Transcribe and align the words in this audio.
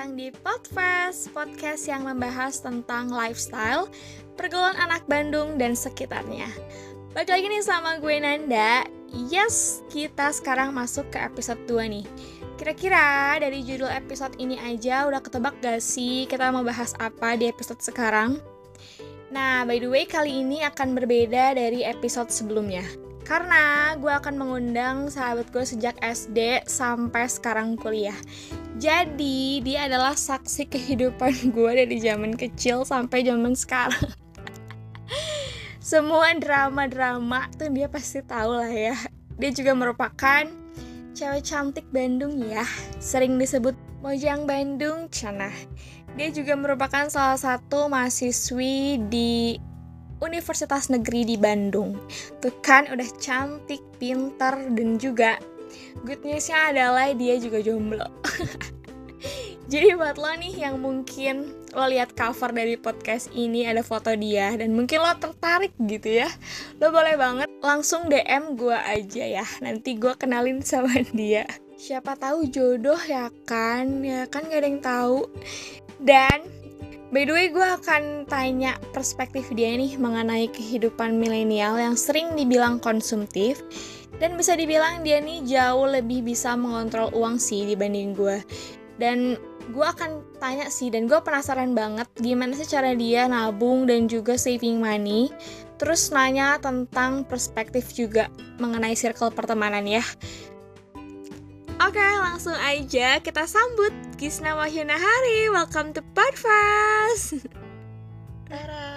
datang 0.00 0.16
di 0.16 0.32
Podfest, 0.32 1.28
podcast 1.36 1.84
yang 1.84 2.08
membahas 2.08 2.64
tentang 2.64 3.12
lifestyle, 3.12 3.84
pergaulan 4.32 4.72
anak 4.80 5.04
Bandung 5.04 5.60
dan 5.60 5.76
sekitarnya. 5.76 6.48
Balik 7.12 7.28
lagi 7.28 7.44
nih 7.52 7.60
sama 7.60 8.00
gue 8.00 8.16
Nanda. 8.16 8.88
Yes, 9.12 9.84
kita 9.92 10.32
sekarang 10.32 10.72
masuk 10.72 11.04
ke 11.12 11.20
episode 11.20 11.60
2 11.68 11.92
nih. 11.92 12.08
Kira-kira 12.56 13.36
dari 13.44 13.60
judul 13.60 13.92
episode 13.92 14.32
ini 14.40 14.56
aja 14.64 15.04
udah 15.04 15.20
ketebak 15.20 15.60
gak 15.60 15.84
sih 15.84 16.24
kita 16.24 16.48
mau 16.48 16.64
bahas 16.64 16.96
apa 16.96 17.36
di 17.36 17.52
episode 17.52 17.84
sekarang? 17.84 18.40
Nah, 19.28 19.68
by 19.68 19.84
the 19.84 19.90
way, 19.92 20.08
kali 20.08 20.40
ini 20.40 20.64
akan 20.64 20.96
berbeda 20.96 21.52
dari 21.60 21.84
episode 21.84 22.32
sebelumnya. 22.32 22.88
Karena 23.28 23.92
gue 24.00 24.08
akan 24.08 24.32
mengundang 24.40 25.12
sahabat 25.12 25.52
gue 25.52 25.60
sejak 25.60 26.00
SD 26.00 26.64
sampai 26.64 27.28
sekarang 27.28 27.76
kuliah. 27.76 28.16
Jadi, 28.80 29.60
dia 29.60 29.84
adalah 29.92 30.16
saksi 30.16 30.72
kehidupan 30.72 31.36
gue 31.54 31.72
dari 31.84 32.00
zaman 32.00 32.32
kecil 32.32 32.88
sampai 32.88 33.20
zaman 33.28 33.52
sekarang. 33.52 34.16
Semua 35.90 36.32
drama-drama 36.32 37.52
tuh 37.60 37.68
dia 37.68 37.92
pasti 37.92 38.24
tahu 38.24 38.56
lah 38.56 38.72
ya. 38.72 38.96
Dia 39.36 39.52
juga 39.52 39.76
merupakan 39.76 40.48
cewek 41.12 41.44
cantik 41.44 41.84
Bandung 41.92 42.40
ya. 42.40 42.64
Sering 42.96 43.36
disebut 43.36 43.76
Mojang 44.00 44.48
Bandung 44.48 45.12
Cana. 45.12 45.52
Dia 46.16 46.32
juga 46.32 46.56
merupakan 46.56 47.04
salah 47.12 47.36
satu 47.36 47.92
mahasiswi 47.92 48.96
di 49.12 49.60
Universitas 50.24 50.88
Negeri 50.88 51.28
di 51.28 51.36
Bandung. 51.36 52.00
Tuh 52.40 52.52
kan 52.64 52.88
udah 52.88 53.08
cantik, 53.20 53.84
pintar, 54.00 54.56
dan 54.72 54.96
juga 54.96 55.36
good 56.04 56.22
newsnya 56.22 56.72
adalah 56.74 57.10
dia 57.14 57.36
juga 57.38 57.60
jomblo. 57.64 58.06
Jadi 59.70 59.94
buat 59.94 60.18
lo 60.18 60.34
nih 60.34 60.66
yang 60.66 60.82
mungkin 60.82 61.54
lo 61.70 61.86
lihat 61.86 62.18
cover 62.18 62.50
dari 62.50 62.74
podcast 62.74 63.30
ini 63.30 63.70
ada 63.70 63.86
foto 63.86 64.10
dia 64.18 64.58
dan 64.58 64.74
mungkin 64.74 64.98
lo 64.98 65.14
tertarik 65.14 65.70
gitu 65.86 66.26
ya, 66.26 66.30
lo 66.82 66.90
boleh 66.90 67.14
banget 67.14 67.46
langsung 67.62 68.10
DM 68.10 68.58
gue 68.58 68.74
aja 68.74 69.24
ya. 69.42 69.46
Nanti 69.62 69.94
gue 69.94 70.10
kenalin 70.18 70.58
sama 70.58 70.98
dia. 71.14 71.46
Siapa 71.78 72.18
tahu 72.18 72.50
jodoh 72.50 72.98
ya 73.06 73.30
kan, 73.46 74.02
ya 74.02 74.26
kan 74.26 74.50
gak 74.50 74.58
ada 74.58 74.68
yang 74.68 74.82
tahu. 74.82 75.30
Dan 76.02 76.60
By 77.10 77.26
the 77.26 77.34
way, 77.34 77.50
gue 77.50 77.66
akan 77.66 78.30
tanya 78.30 78.78
perspektif 78.94 79.50
dia 79.58 79.74
nih 79.74 79.98
mengenai 79.98 80.46
kehidupan 80.46 81.18
milenial 81.18 81.74
yang 81.74 81.98
sering 81.98 82.38
dibilang 82.38 82.78
konsumtif 82.78 83.58
dan 84.20 84.36
bisa 84.36 84.52
dibilang 84.52 85.00
dia 85.00 85.18
nih 85.18 85.40
jauh 85.48 85.88
lebih 85.88 86.20
bisa 86.20 86.52
mengontrol 86.52 87.08
uang 87.16 87.40
sih 87.40 87.64
dibanding 87.64 88.12
gue. 88.12 88.44
Dan 89.00 89.40
gue 89.72 89.86
akan 89.86 90.36
tanya 90.36 90.68
sih 90.68 90.92
dan 90.92 91.08
gue 91.08 91.16
penasaran 91.24 91.72
banget 91.72 92.04
gimana 92.20 92.52
sih 92.52 92.68
cara 92.68 92.92
dia 92.92 93.24
nabung 93.24 93.88
dan 93.88 94.04
juga 94.12 94.36
saving 94.36 94.76
money. 94.76 95.32
Terus 95.80 96.12
nanya 96.12 96.60
tentang 96.60 97.24
perspektif 97.24 97.96
juga 97.96 98.28
mengenai 98.60 98.92
circle 98.92 99.32
pertemanan 99.32 99.88
ya. 99.88 100.04
Oke, 101.80 102.04
langsung 102.20 102.52
aja 102.60 103.24
kita 103.24 103.48
sambut 103.48 103.88
Gisna 104.20 104.52
Wahyuna 104.52 105.00
Hari. 105.00 105.48
Welcome 105.48 105.96
to 105.96 106.04
Podcast. 106.12 107.48
Tara, 108.44 108.89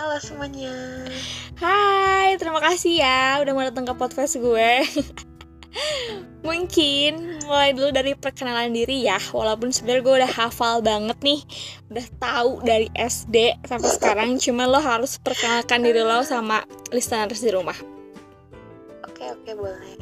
halo 0.00 0.16
semuanya. 0.16 0.72
Hai, 1.60 2.32
terima 2.40 2.56
kasih 2.56 3.04
ya 3.04 3.36
udah 3.44 3.52
mau 3.52 3.68
datang 3.68 3.84
ke 3.84 3.92
podcast 3.92 4.40
gue. 4.40 4.72
Mungkin 6.48 7.44
mulai 7.44 7.76
dulu 7.76 7.92
dari 7.92 8.16
perkenalan 8.16 8.72
diri 8.72 9.04
ya, 9.04 9.20
walaupun 9.28 9.68
sebenarnya 9.68 10.00
gue 10.00 10.14
udah 10.24 10.32
hafal 10.32 10.80
banget 10.80 11.20
nih, 11.20 11.40
udah 11.92 12.06
tahu 12.16 12.64
dari 12.64 12.88
SD 12.96 13.60
sampai 13.68 13.90
sekarang, 13.92 14.30
cuma 14.40 14.64
lo 14.64 14.80
harus 14.80 15.20
perkenalkan 15.20 15.84
diri 15.84 16.00
lo 16.00 16.24
sama 16.24 16.64
listeners 16.96 17.44
di 17.44 17.52
rumah. 17.52 17.76
Oke, 19.04 19.28
oke, 19.36 19.52
boleh. 19.52 20.00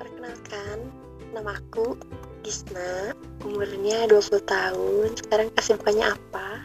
Perkenalkan, 0.00 0.88
nama 1.36 1.60
aku 1.60 1.92
Gisna, 2.40 3.12
umurnya 3.44 4.08
20 4.08 4.48
tahun, 4.48 5.08
sekarang 5.12 5.52
kesibukannya 5.52 6.08
apa? 6.08 6.64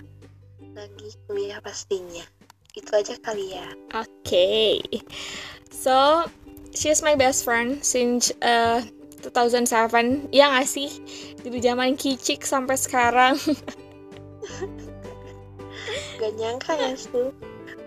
Lagi 0.71 1.19
kuliah 1.27 1.59
pastinya. 1.59 2.23
Itu 2.75 2.91
aja 2.91 3.15
kali 3.23 3.55
ya. 3.55 3.67
Oke, 3.95 4.11
okay. 4.27 4.73
so 5.71 6.27
she's 6.75 6.99
my 6.99 7.15
best 7.15 7.47
friend 7.47 7.79
since 7.79 8.35
uh, 8.43 8.83
2007. 9.23 10.29
Ya 10.35 10.51
nggak 10.51 10.67
sih? 10.67 10.91
Dari 11.39 11.59
zaman 11.63 11.95
kicik 11.95 12.43
sampai 12.43 12.75
sekarang. 12.75 13.39
Gak 16.15 16.31
nyangka 16.39 16.73
ya 16.79 16.95
sih, 16.95 17.27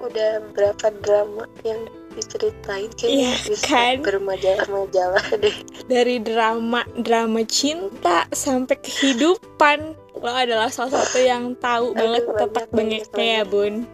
udah 0.05 0.45
berapa 0.53 0.93
drama 1.01 1.49
yang 1.65 1.89
diceritain 2.13 2.93
kayaknya 2.93 3.33
Iya, 3.33 3.49
bisa 3.49 3.67
kan? 3.73 3.97
bermajalah-majalah 4.05 5.27
deh. 5.43 5.57
Dari 5.89 6.17
drama 6.21 6.85
drama 7.01 7.41
cinta 7.49 8.29
sampai 8.31 8.77
kehidupan, 8.85 9.97
lo 10.21 10.31
adalah 10.31 10.69
salah 10.69 11.01
satu 11.03 11.19
yang 11.25 11.57
tahu 11.57 11.97
Aduh, 11.97 11.99
banget 11.99 12.23
tepat 12.37 12.67
bengeknya 12.69 13.27
ya 13.41 13.45
bun. 13.49 13.89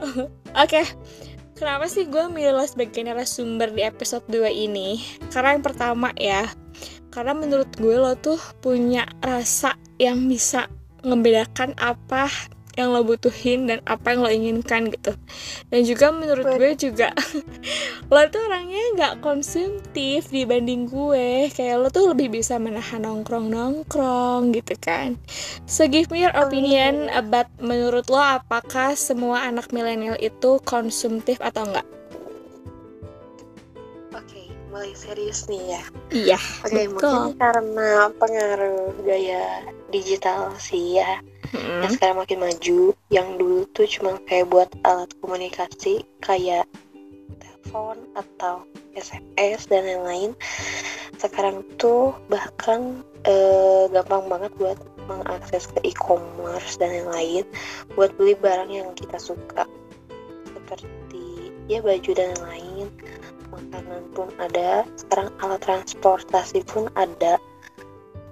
Oke, 0.62 0.82
kenapa 1.56 1.88
sih 1.88 2.08
gue 2.08 2.28
milih 2.28 2.56
lo 2.56 2.64
sebagai 2.64 3.00
narasumber 3.04 3.72
di 3.72 3.82
episode 3.84 4.24
2 4.28 4.48
ini? 4.52 5.00
Karena 5.32 5.56
yang 5.56 5.64
pertama 5.64 6.12
ya, 6.16 6.48
karena 7.12 7.32
menurut 7.32 7.70
gue 7.80 7.96
lo 7.96 8.12
tuh 8.16 8.40
punya 8.60 9.08
rasa 9.24 9.76
yang 9.96 10.28
bisa 10.28 10.68
membedakan 11.06 11.72
apa 11.78 12.28
yang 12.76 12.92
lo 12.92 13.00
butuhin 13.02 13.66
dan 13.66 13.80
apa 13.88 14.12
yang 14.12 14.20
lo 14.22 14.30
inginkan 14.30 14.92
gitu. 14.92 15.16
Dan 15.72 15.80
juga 15.88 16.12
menurut 16.12 16.44
gue 16.60 16.72
juga 16.76 17.10
lo 18.12 18.20
tuh 18.28 18.44
orangnya 18.44 18.82
nggak 18.94 19.14
konsumtif 19.24 20.28
dibanding 20.28 20.86
gue. 20.86 21.48
Kayak 21.56 21.76
lo 21.80 21.88
tuh 21.88 22.12
lebih 22.12 22.36
bisa 22.36 22.60
menahan 22.60 23.02
nongkrong 23.02 23.48
nongkrong 23.48 24.52
gitu 24.52 24.76
kan. 24.76 25.16
So 25.64 25.88
give 25.88 26.12
me 26.12 26.22
your 26.22 26.36
opinion 26.36 27.08
about 27.16 27.48
menurut 27.58 28.12
lo 28.12 28.20
apakah 28.20 28.92
semua 28.92 29.48
anak 29.48 29.72
milenial 29.72 30.20
itu 30.20 30.60
konsumtif 30.68 31.40
atau 31.40 31.64
enggak 31.64 31.95
mulai 34.76 34.92
serius 34.92 35.48
nih 35.48 35.72
ya. 35.72 35.82
iya 36.12 36.38
Oke, 36.60 36.84
Betul. 36.84 36.92
mungkin 36.92 37.40
karena 37.40 38.12
pengaruh 38.20 38.92
gaya 39.08 39.64
digital 39.88 40.52
sih 40.60 41.00
ya. 41.00 41.16
Yang 41.56 41.96
sekarang 41.96 42.20
makin 42.20 42.44
maju, 42.44 42.92
yang 43.08 43.40
dulu 43.40 43.64
tuh 43.72 43.88
cuma 43.88 44.20
kayak 44.28 44.52
buat 44.52 44.68
alat 44.84 45.08
komunikasi 45.24 46.04
kayak 46.20 46.68
telepon 47.40 47.96
atau 48.20 48.68
SMS 48.92 49.64
dan 49.72 49.88
lain-lain. 49.88 50.36
Sekarang 51.16 51.64
tuh 51.80 52.12
bahkan 52.28 53.00
eh, 53.24 53.88
gampang 53.88 54.28
banget 54.28 54.52
buat 54.60 54.76
mengakses 55.08 55.72
ke 55.72 55.88
e-commerce 55.88 56.76
dan 56.76 56.92
lain-lain 56.92 57.48
buat 57.96 58.12
beli 58.20 58.36
barang 58.36 58.68
yang 58.68 58.92
kita 58.92 59.16
suka 59.16 59.64
seperti 60.52 61.54
ya 61.70 61.80
baju 61.80 62.10
dan 62.12 62.34
lain-lain 62.42 62.90
makanan 63.56 64.02
pun 64.12 64.28
ada 64.36 64.84
sekarang 65.00 65.32
alat 65.40 65.60
transportasi 65.64 66.60
pun 66.68 66.92
ada. 66.94 67.40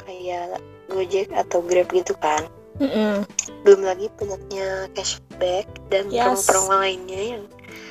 Kayak 0.04 0.60
Gojek 0.92 1.32
atau 1.32 1.64
Grab 1.64 1.88
gitu 1.90 2.12
kan. 2.20 2.44
Mm-mm. 2.74 3.22
belum 3.62 3.86
lagi 3.86 4.10
banyaknya 4.18 4.90
cashback 4.98 5.70
dan 5.94 6.10
Yes. 6.10 6.42
promo-promo 6.42 6.74
lainnya 6.82 7.22
yang 7.38 7.44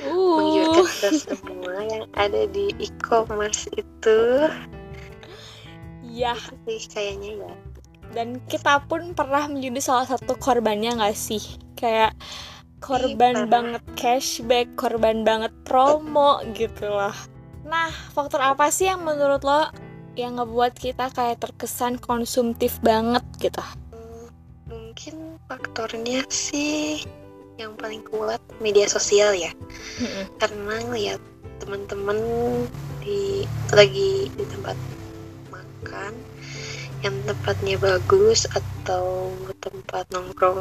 Uh, 0.04 0.36
menggiurkan 0.36 0.84
kita 1.16 1.34
semua 1.40 1.76
yang 1.88 2.04
ada 2.16 2.44
di 2.52 2.72
e-commerce 2.76 3.64
itu. 3.72 4.20
Ya. 6.04 6.36
Sih 6.68 6.84
kayaknya 6.92 7.40
ya. 7.40 7.52
Dan 8.12 8.40
kita 8.48 8.84
pun 8.84 9.16
pernah 9.16 9.48
menjadi 9.48 9.80
salah 9.80 10.04
satu 10.04 10.36
korbannya 10.36 11.00
nggak 11.00 11.16
sih? 11.16 11.40
Kayak 11.76 12.12
korban 12.82 13.50
banget 13.52 13.82
cashback 13.94 14.66
korban 14.74 15.22
banget 15.22 15.50
promo 15.68 16.42
gitu 16.56 16.88
loh 16.88 17.14
nah 17.64 17.92
faktor 18.12 18.40
apa 18.40 18.70
sih 18.72 18.88
yang 18.88 19.02
menurut 19.02 19.42
lo 19.42 19.68
yang 20.14 20.38
ngebuat 20.38 20.78
kita 20.78 21.10
kayak 21.10 21.42
terkesan 21.42 21.98
konsumtif 21.98 22.78
banget 22.80 23.22
gitu? 23.42 23.62
Hmm, 23.90 24.30
mungkin 24.70 25.38
faktornya 25.50 26.22
sih 26.30 27.02
yang 27.58 27.74
paling 27.78 28.02
kuat 28.06 28.38
media 28.62 28.86
sosial 28.86 29.34
ya. 29.34 29.50
Karena 30.38 30.82
ngeliat 30.86 31.22
teman-teman 31.62 32.18
di 33.02 33.46
lagi 33.74 34.30
di 34.34 34.44
tempat 34.46 34.78
makan 35.50 36.14
yang 37.02 37.14
tempatnya 37.26 37.76
bagus 37.78 38.46
atau 38.48 38.73
tempat 38.84 40.04
nongkrong 40.12 40.60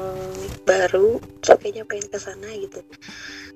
baru 0.64 1.20
terus 1.44 1.60
kayaknya 1.60 1.84
pengen 1.84 2.08
ke 2.08 2.18
sana 2.20 2.50
gitu 2.56 2.80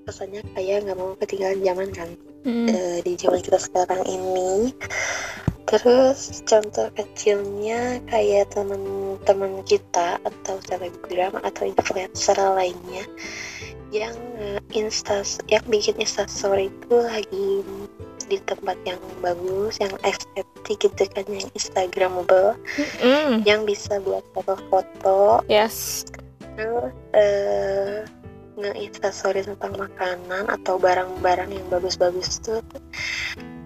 kesannya 0.03 0.43
kayak 0.55 0.83
nggak 0.87 0.97
mau 0.99 1.15
ketinggalan 1.19 1.63
zaman 1.63 1.89
kan 1.95 2.09
Mm. 2.47 2.69
Eh, 2.71 2.97
di 3.03 3.19
zaman 3.19 3.43
kita 3.43 3.59
sekarang 3.59 4.07
ini 4.07 4.71
terus 5.67 6.39
contoh 6.47 6.87
kecilnya 6.95 7.99
kayak 8.07 8.55
teman-teman 8.55 9.59
kita 9.67 10.15
atau 10.23 10.55
selebgram 10.63 11.35
atau 11.43 11.67
influencer 11.67 12.39
lainnya 12.39 13.03
yang 13.91 14.15
uh, 14.39 14.63
insta 14.71 15.27
yang 15.51 15.59
bikin 15.67 15.99
instastory 15.99 16.71
itu 16.71 16.95
lagi 16.95 17.67
di 18.27 18.37
tempat 18.43 18.75
yang 18.83 18.99
bagus, 19.23 19.79
yang 19.79 19.91
estetik 20.03 20.77
gitu 20.83 21.03
kan, 21.15 21.25
yang 21.27 21.47
instagramable, 21.55 22.55
Mm. 22.99 23.47
yang 23.47 23.63
bisa 23.63 23.99
buat 24.03 24.23
foto-foto, 24.35 25.43
Yes. 25.47 26.03
terus 26.59 26.91
uh, 27.15 28.03
nge-instastory 28.57 29.45
tentang 29.45 29.77
makanan 29.77 30.49
atau 30.49 30.81
barang-barang 30.81 31.53
yang 31.53 31.67
bagus-bagus 31.69 32.41
tuh 32.41 32.59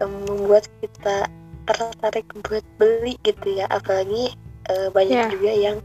um, 0.04 0.12
membuat 0.28 0.68
kita 0.84 1.32
tertarik 1.66 2.28
buat 2.46 2.66
beli 2.76 3.16
gitu 3.24 3.62
ya, 3.64 3.66
apalagi 3.72 4.36
uh, 4.70 4.92
banyak 4.92 5.16
Yeah. 5.16 5.32
juga 5.32 5.52
yang 5.52 5.78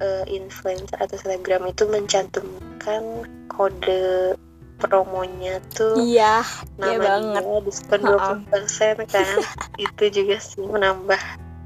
uh, 0.00 0.24
influencer 0.30 0.96
atau 0.96 1.16
selebgram 1.20 1.66
itu 1.68 1.84
mencantumkan 1.90 3.02
kode 3.50 4.38
promonya 4.80 5.60
tuh 5.70 5.94
Iya, 5.94 6.40
iya 6.80 6.96
nama 6.96 7.04
banget. 7.20 7.42
dia 7.42 7.58
diskon 7.62 8.00
Ha-ha. 8.02 8.40
20% 8.48 9.04
kan 9.06 9.26
itu 9.84 10.04
juga 10.10 10.36
sih 10.38 10.64
menambah 10.64 11.20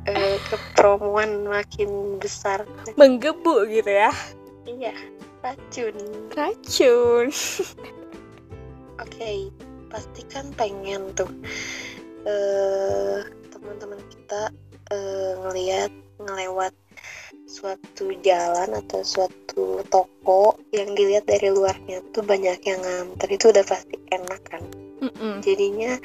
eh, 0.04 0.36
kepromoan 0.44 1.46
makin 1.46 1.88
besar 2.18 2.66
Menggebu 2.94 3.64
gitu 3.66 3.88
ya. 3.88 4.10
iya 4.64 4.92
racun 5.40 5.94
Racun. 6.30 7.28
oke 8.96 9.30
pasti 9.88 10.22
kan 10.26 10.50
pengen 10.52 11.12
tuh 11.12 11.28
eh 12.24 13.20
teman-teman 13.48 14.00
kita 14.08 14.48
eh, 14.90 15.32
ngelihat 15.38 15.92
ngelewat 16.16 16.72
suatu 17.54 18.10
jalan 18.26 18.74
atau 18.74 19.06
suatu 19.06 19.86
toko 19.86 20.58
yang 20.74 20.90
dilihat 20.98 21.30
dari 21.30 21.54
luarnya 21.54 22.02
tuh 22.10 22.26
banyak 22.26 22.58
yang 22.66 22.82
nganter. 22.82 23.30
Itu 23.30 23.54
udah 23.54 23.62
pasti 23.62 23.94
enak 24.10 24.42
kan? 24.50 24.64
Mm-mm. 25.04 25.44
jadinya 25.44 26.00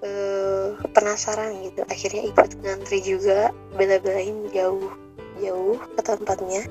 eh, 0.00 0.68
penasaran 0.94 1.52
gitu. 1.66 1.82
Akhirnya 1.90 2.22
ikut 2.30 2.50
ngantri 2.64 2.98
juga 3.04 3.52
bela-belain 3.76 4.48
jauh 4.54 4.88
jauh 5.42 5.76
ke 5.76 6.00
tempatnya. 6.00 6.62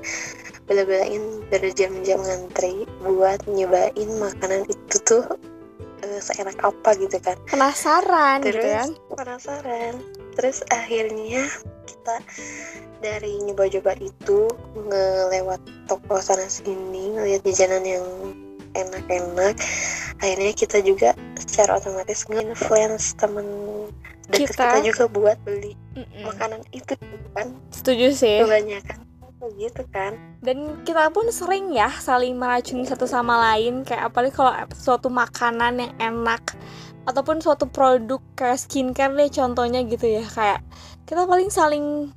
Bela-belain 0.66 1.42
berjam-jam 1.50 2.22
ngantri 2.22 2.86
buat 3.02 3.42
nyobain 3.46 4.10
makanan 4.18 4.66
itu 4.66 4.96
tuh 5.06 5.24
eh, 6.02 6.20
seenak 6.22 6.58
apa 6.62 6.96
gitu 6.98 7.18
kan. 7.22 7.36
Penasaran 7.46 8.42
gitu 8.42 8.58
terus 8.58 8.74
kan. 8.74 8.88
penasaran. 9.14 9.94
Terus 10.34 10.58
akhirnya 10.72 11.44
kita 11.84 12.16
dari 13.00 13.40
nyoba-coba 13.48 13.96
itu 13.98 14.48
ngelewat 14.76 15.60
toko 15.88 16.20
sana 16.20 16.46
sini 16.46 17.16
ngeliat 17.16 17.42
jajanan 17.44 17.84
yang 17.84 18.06
enak-enak 18.76 19.56
akhirnya 20.22 20.52
kita 20.54 20.78
juga 20.84 21.10
secara 21.40 21.80
otomatis 21.80 22.22
nge-influence 22.30 23.18
temen 23.18 23.46
deket 24.30 24.54
Kita. 24.54 24.78
kita. 24.78 24.86
juga 24.86 25.04
buat 25.10 25.36
beli 25.42 25.74
Mm-mm. 25.98 26.22
makanan 26.28 26.62
itu 26.70 26.94
kan 27.34 27.50
Setuju 27.74 28.14
sih. 28.14 28.38
kebanyakan 28.44 28.98
gitu 29.56 29.82
kan 29.88 30.20
Dan 30.44 30.84
kita 30.84 31.08
pun 31.16 31.24
sering 31.32 31.72
ya 31.72 31.88
saling 31.88 32.36
meracuni 32.36 32.84
satu 32.84 33.08
sama 33.08 33.40
lain 33.50 33.88
kayak 33.88 34.12
apalagi 34.12 34.36
kalau 34.36 34.52
suatu 34.76 35.08
makanan 35.08 35.80
yang 35.80 35.92
enak 35.96 36.44
ataupun 37.08 37.40
suatu 37.40 37.64
produk 37.64 38.20
kayak 38.36 38.60
skincare 38.60 39.16
deh 39.16 39.32
contohnya 39.32 39.80
gitu 39.88 40.20
ya 40.20 40.24
kayak 40.28 40.60
kita 41.08 41.24
paling 41.24 41.48
saling 41.48 42.12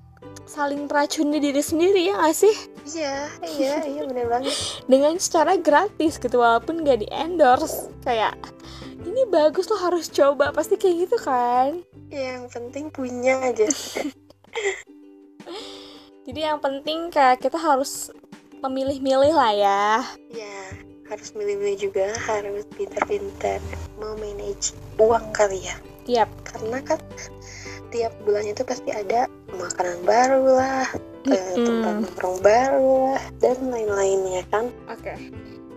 saling 0.45 0.85
meracuni 0.85 1.39
diri 1.39 1.63
sendiri 1.63 2.11
ya 2.11 2.19
gak 2.19 2.35
sih? 2.35 2.55
Iya 2.93 3.29
iya 3.43 3.75
iya 3.87 4.01
bener 4.07 4.27
banget. 4.27 4.55
Dengan 4.91 5.15
secara 5.19 5.55
gratis 5.57 6.19
gitu 6.19 6.39
walaupun 6.39 6.83
gak 6.83 7.03
di 7.03 7.07
endorse. 7.11 7.89
Kayak 8.03 8.35
ini 9.03 9.23
bagus 9.31 9.67
lo 9.71 9.77
harus 9.79 10.11
coba. 10.11 10.51
Pasti 10.51 10.75
kayak 10.75 11.07
gitu 11.09 11.17
kan? 11.21 11.83
Yang 12.11 12.51
penting 12.51 12.91
punya 12.93 13.39
aja. 13.41 13.67
Jadi 16.27 16.39
yang 16.39 16.59
penting 16.63 17.11
kayak 17.11 17.43
kita 17.43 17.59
harus 17.59 18.07
memilih-milih 18.63 19.35
lah 19.35 19.51
ya. 19.51 19.83
Ya 20.31 20.59
harus 21.11 21.35
milih-milih 21.35 21.91
juga 21.91 22.09
harus 22.25 22.65
pintar-pintar 22.73 23.59
memanage 24.01 24.73
uang 24.97 25.29
kali 25.35 25.61
ya. 25.61 25.75
Yap. 26.03 26.31
karena 26.43 26.83
kan 26.83 26.99
tiap 27.93 28.13
bulan 28.25 28.49
itu 28.49 28.65
pasti 28.65 28.89
ada 28.89 29.29
makanan 29.53 30.01
baru 30.01 30.43
lah 30.57 30.89
Mm-mm. 31.29 31.61
tempat 31.61 31.93
nongkrong 32.01 32.39
baru 32.41 33.13
lah 33.13 33.23
dan 33.39 33.57
lain-lainnya 33.69 34.43
kan 34.49 34.67
Oke. 34.89 35.13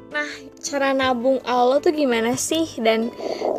Nah, 0.07 0.31
cara 0.63 0.97
nabung 0.97 1.43
Allah 1.45 1.83
tuh 1.83 1.93
gimana 1.93 2.39
sih? 2.41 2.65
Dan 2.81 3.13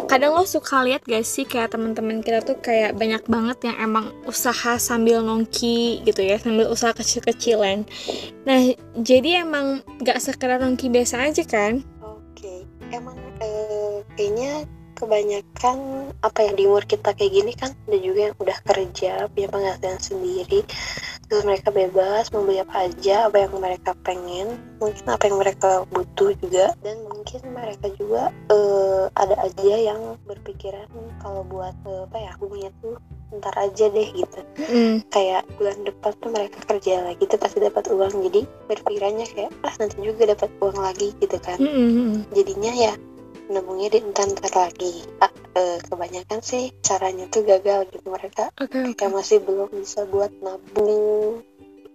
kadang 0.09 0.33
lo 0.33 0.42
suka 0.48 0.81
lihat 0.81 1.06
gak 1.06 1.21
sih 1.21 1.45
kayak 1.45 1.75
teman-teman 1.75 2.24
kita 2.24 2.42
tuh 2.42 2.57
kayak 2.57 2.98
banyak 2.98 3.21
banget 3.30 3.69
yang 3.69 3.77
emang 3.77 4.09
usaha 4.25 4.80
sambil 4.81 5.21
nongki 5.21 6.01
gitu 6.07 6.24
ya, 6.24 6.39
sambil 6.42 6.71
usaha 6.71 6.95
kecil-kecilan. 6.98 7.86
Nah, 8.48 8.74
jadi 8.98 9.45
emang 9.45 9.86
gak 10.01 10.18
sekedar 10.18 10.57
nongki 10.57 10.89
biasa 10.89 11.30
aja 11.30 11.44
kan? 11.45 11.83
oke 12.38 12.65
emang 12.94 13.18
eh, 13.42 14.01
kayaknya 14.15 14.65
kebanyakan 14.97 15.77
apa 16.25 16.39
ya 16.41 16.51
di 16.57 16.63
umur 16.65 16.83
kita 16.83 17.13
kayak 17.13 17.31
gini 17.31 17.51
kan 17.53 17.71
ada 17.85 17.97
juga 18.01 18.19
yang 18.33 18.35
udah 18.41 18.57
kerja 18.65 19.11
punya 19.29 19.47
penghasilan 19.53 19.99
sendiri 20.01 20.59
terus 21.27 21.44
mereka 21.44 21.69
bebas 21.69 22.31
mau 22.33 22.41
beli 22.41 22.63
apa 22.63 22.89
aja 22.89 23.27
apa 23.29 23.45
yang 23.45 23.53
mereka 23.59 23.91
pengen 24.01 24.57
mungkin 24.81 25.05
apa 25.05 25.23
yang 25.29 25.38
mereka 25.38 25.69
butuh 25.91 26.31
juga 26.39 26.73
dan 26.81 26.97
mungkin 27.05 27.39
mereka 27.53 27.88
juga 27.99 28.31
eh, 28.49 29.05
ada 29.13 29.35
aja 29.45 29.75
yang 29.75 30.17
berpikiran 30.25 30.88
kalau 31.21 31.44
buat 31.45 31.75
eh, 31.85 32.01
apa 32.09 32.17
ya 32.17 32.31
hubungannya 32.41 32.71
tuh 32.81 32.95
ntar 33.38 33.53
aja 33.59 33.91
deh 33.91 34.09
gitu 34.15 34.39
Mm. 34.67 34.99
kayak 35.13 35.44
bulan 35.59 35.79
depan 35.85 36.11
tuh 36.19 36.31
mereka 36.31 36.59
kerja 36.65 37.03
lagi 37.07 37.23
tuh 37.27 37.39
pasti 37.39 37.59
dapat 37.61 37.88
uang 37.88 38.23
jadi 38.25 38.41
berpikirannya 38.67 39.27
kayak 39.31 39.51
ah 39.63 39.73
nanti 39.79 39.95
juga 40.01 40.31
dapat 40.31 40.49
uang 40.59 40.79
lagi 40.79 41.11
gitu 41.19 41.38
kan 41.39 41.59
Mm-mm. 41.59 42.23
jadinya 42.35 42.71
ya 42.73 42.94
nabungnya 43.47 43.89
di 43.91 43.99
entar-entar 44.03 44.53
lagi 44.53 45.03
ah, 45.23 45.31
eh, 45.55 45.77
kebanyakan 45.88 46.39
sih 46.44 46.71
caranya 46.83 47.25
tuh 47.31 47.44
gagal 47.47 47.88
gitu 47.91 48.07
mereka 48.11 48.51
oke. 48.59 48.95
kayak 48.95 49.11
masih 49.13 49.39
belum 49.44 49.71
bisa 49.71 50.04
buat 50.07 50.31
nabung 50.44 51.44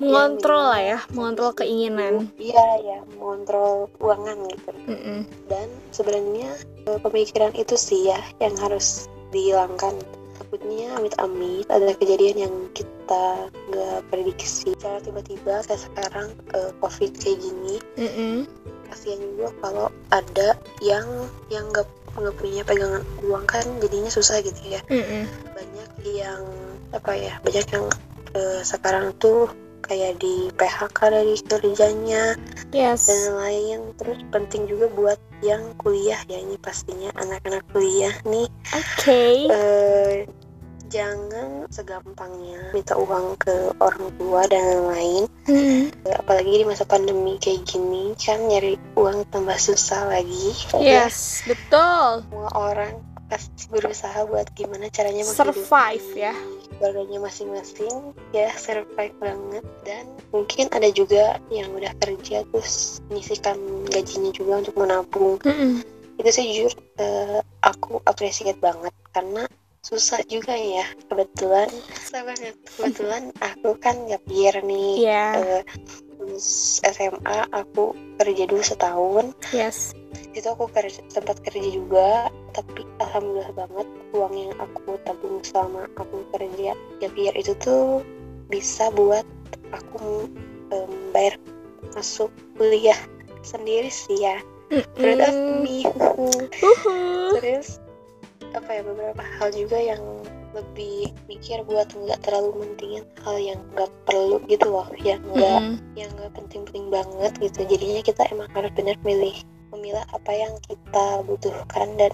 Mengontrol 0.02 0.66
lah 0.66 0.82
ya, 0.82 0.98
mengontrol 1.14 1.54
keinginan. 1.54 2.26
iya 2.34 2.66
ya 2.82 2.98
mengontrol 3.14 3.86
uangan 4.02 4.50
gitu 4.50 4.74
Mm-mm. 4.90 5.22
dan 5.46 5.70
sebenarnya 5.94 6.50
eh, 6.90 6.98
pemikiran 6.98 7.54
itu 7.54 7.78
sih 7.78 8.10
ya 8.10 8.18
yang 8.42 8.58
harus 8.58 9.06
dihilangkan 9.30 9.94
takutnya 10.42 10.90
amit-amit 10.98 11.70
ada 11.70 11.94
kejadian 11.94 12.50
yang 12.50 12.54
kita 12.74 13.46
nggak 13.70 13.98
prediksi 14.10 14.74
secara 14.74 14.98
tiba-tiba 15.06 15.62
kayak 15.70 15.80
sekarang 15.86 16.28
eh, 16.50 16.70
covid 16.82 17.12
kayak 17.22 17.38
gini 17.38 17.76
Mm-mm. 17.94 18.34
Kasihan 18.92 19.20
juga 19.24 19.48
kalau 19.64 19.86
ada 20.12 20.54
yang 20.84 21.08
yang 21.48 21.64
nggak 21.72 21.88
nggak 22.12 22.36
punya 22.36 22.60
pegangan 22.62 23.00
uang 23.24 23.44
kan 23.48 23.64
jadinya 23.80 24.12
susah 24.12 24.44
gitu 24.44 24.60
ya 24.68 24.80
Mm-mm. 24.92 25.24
banyak 25.56 25.90
yang 26.04 26.44
apa 26.92 27.12
ya 27.16 27.34
banyak 27.40 27.64
yang 27.72 27.88
eh, 28.36 28.60
sekarang 28.60 29.16
tuh 29.16 29.48
kayak 29.82 30.20
di 30.22 30.52
PHK 30.54 30.98
dari 31.10 31.34
kerjanya 31.42 32.36
Yes. 32.72 33.04
dan 33.10 33.36
lain 33.36 33.80
terus 34.00 34.16
penting 34.32 34.64
juga 34.64 34.88
buat 34.92 35.18
yang 35.44 35.74
kuliah 35.76 36.16
ya 36.30 36.40
ini 36.40 36.56
pastinya 36.56 37.12
anak-anak 37.18 37.60
kuliah 37.74 38.14
nih 38.24 38.48
Oke. 38.72 39.50
eh, 39.50 40.24
jangan 40.92 41.64
segampangnya 41.72 42.60
minta 42.76 42.92
uang 42.94 43.40
ke 43.40 43.72
orang 43.80 44.12
tua 44.20 44.44
dan 44.46 44.60
lain-lain 44.62 45.24
Mm. 45.42 45.90
Eh, 46.06 46.14
apalagi 46.22 46.62
di 46.62 46.66
masa 46.68 46.86
pandemi 46.86 47.34
kayak 47.34 47.66
gini 47.66 48.14
kan 48.14 48.38
nyari 48.46 48.78
uang 48.94 49.26
tambah 49.34 49.58
susah 49.58 50.06
lagi 50.06 50.54
Yes, 50.78 51.42
betul. 51.42 52.22
semua 52.30 52.46
orang 52.54 52.94
pasti 53.26 53.66
berusaha 53.72 54.22
buat 54.28 54.46
gimana 54.54 54.86
caranya 54.92 55.26
Survive, 55.26 56.04
ya. 56.14 56.30
keluarganya 56.78 57.26
masing-masing 57.26 58.12
ya 58.30 58.52
survive 58.54 59.16
banget 59.18 59.64
dan 59.82 60.04
mungkin 60.30 60.68
ada 60.70 60.92
juga 60.94 61.40
yang 61.48 61.72
udah 61.74 61.90
kerja 61.98 62.44
terus 62.52 63.00
menyisikan 63.08 63.56
gajinya 63.88 64.30
juga 64.36 64.62
untuk 64.62 64.76
menabung 64.76 65.40
Mm-mm. 65.42 65.80
itu 66.20 66.28
sih 66.30 66.44
jujur 66.54 66.72
eh, 67.00 67.40
aku 67.64 67.98
appreciate 68.04 68.60
banget 68.60 68.92
karena 69.10 69.48
susah 69.82 70.22
juga 70.30 70.54
ya. 70.54 70.86
Kebetulan 71.10 71.66
susah 71.98 72.22
banget. 72.22 72.54
kebetulan 72.78 73.24
aku 73.42 73.74
kan 73.82 73.98
gap 74.06 74.22
year 74.30 74.54
nih 74.62 75.10
Iya. 75.10 75.26
eh, 75.42 75.62
lulus 76.22 76.78
SMA 76.86 77.50
aku 77.50 77.90
kerja 78.22 78.46
dulu 78.46 78.62
setahun. 78.62 79.34
Yes. 79.50 79.90
Itu 80.32 80.54
aku 80.54 80.70
kerja 80.70 81.02
tempat 81.10 81.42
kerja 81.42 81.66
juga 81.66 82.30
tapi 82.54 82.86
alhamdulillah 83.02 83.50
banget 83.58 83.86
uang 84.14 84.34
yang 84.38 84.54
aku 84.62 84.94
tabung 85.02 85.42
selama 85.42 85.90
aku 85.98 86.22
kerja 86.30 86.78
ya 87.02 87.08
biar 87.10 87.34
itu 87.34 87.52
tuh 87.58 88.06
bisa 88.46 88.86
buat 88.94 89.26
aku 89.74 90.30
um, 90.70 90.92
bayar 91.10 91.34
masuk 91.98 92.30
kuliah 92.54 92.96
sendiri 93.42 93.90
sih 93.90 94.22
ya. 94.22 94.38
Nih 94.94 95.84
Uhuh. 95.98 97.34
terus 97.36 97.81
apa 98.54 98.70
ya 98.70 98.82
beberapa 98.84 99.22
hal 99.40 99.48
juga 99.52 99.78
yang 99.80 100.02
lebih 100.52 101.08
mikir 101.28 101.64
buat 101.64 101.88
nggak 101.96 102.20
terlalu 102.28 102.64
mentingin 102.64 103.04
hal 103.24 103.36
yang 103.40 103.60
nggak 103.72 103.88
perlu 104.04 104.36
gitu 104.46 104.68
loh 104.68 104.88
yang 105.00 105.20
nggak 105.32 105.60
Mm-mm. 105.64 105.96
yang 105.96 106.10
nggak 106.12 106.32
penting-penting 106.36 106.92
banget 106.92 107.32
gitu 107.40 107.64
jadinya 107.64 108.02
kita 108.04 108.22
emang 108.28 108.48
harus 108.52 108.72
benar 108.76 108.96
milih 109.00 109.36
memilah 109.72 110.04
apa 110.12 110.32
yang 110.36 110.52
kita 110.68 111.06
butuhkan 111.24 111.88
dan 111.96 112.12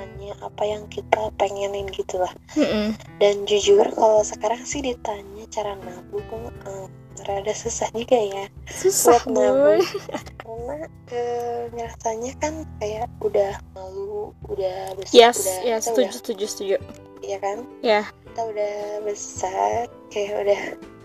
hanya 0.00 0.34
apa 0.42 0.62
yang 0.64 0.88
kita 0.88 1.30
pengenin 1.36 1.86
gitu 1.92 2.16
lah 2.16 2.32
Mm-mm. 2.56 2.96
dan 3.20 3.44
jujur 3.44 3.84
kalau 3.92 4.24
sekarang 4.24 4.64
sih 4.64 4.80
ditanya 4.80 5.44
cara 5.52 5.76
nabung 5.84 6.48
em, 6.64 6.88
rada 7.22 7.54
susah 7.54 7.86
juga 7.94 8.18
ya 8.18 8.44
susah 8.66 9.22
Buat 9.24 9.30
nabung. 9.30 9.78
boy 9.78 9.80
karena 10.44 10.76
eh, 11.14 11.60
ngerasanya 11.72 12.32
kan 12.42 12.54
kayak 12.82 13.06
udah 13.22 13.52
malu 13.72 14.34
udah 14.50 14.92
besar 14.98 15.14
yes 15.14 15.38
udah 15.40 15.58
yes 15.62 15.82
setuju 15.86 16.02
udah 16.02 16.12
setuju 16.18 16.44
setuju. 16.50 16.76
Ya 17.24 17.38
kan? 17.40 17.64
Ya. 17.80 18.04
Kita 18.28 18.42
udah 18.52 18.76
besar 19.08 19.88
kayak 20.12 20.34
udah 20.44 20.62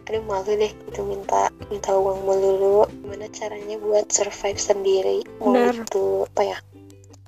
aduh 0.10 0.26
malu 0.26 0.52
deh 0.58 0.74
itu 0.74 1.02
minta 1.06 1.54
minta 1.70 1.94
uang 1.94 2.26
melulu 2.26 2.84
gimana 3.06 3.30
caranya 3.30 3.78
buat 3.78 4.10
survive 4.10 4.58
sendiri? 4.58 5.22
Mau 5.40 5.54
Benar. 5.54 5.86
itu 5.86 6.26
apa 6.34 6.42
ya? 6.44 6.58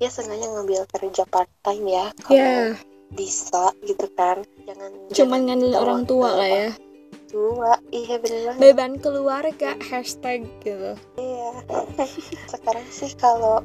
Ya 0.01 0.09
sengaja 0.09 0.49
ngambil 0.49 0.89
kerja 0.89 1.23
part 1.29 1.47
time 1.61 1.85
ya 1.87 2.09
kalau 2.25 2.41
ya. 2.41 2.73
bisa 3.13 3.69
gitu 3.85 4.09
kan. 4.17 4.41
Jangan 4.65 4.91
cuman 5.13 5.39
ngandelin 5.45 5.77
orang 5.77 6.01
tua 6.09 6.29
lah 6.35 6.49
ya. 6.49 6.69
tua 7.31 7.79
iya 7.91 8.15
bener 8.17 8.41
banget 8.47 8.59
beban 8.59 8.93
keluarga 8.97 9.69
hashtag 9.83 10.47
gitu 10.59 10.95
Iya. 11.15 11.51
sekarang 12.51 12.87
sih 12.87 13.11
kalau 13.13 13.59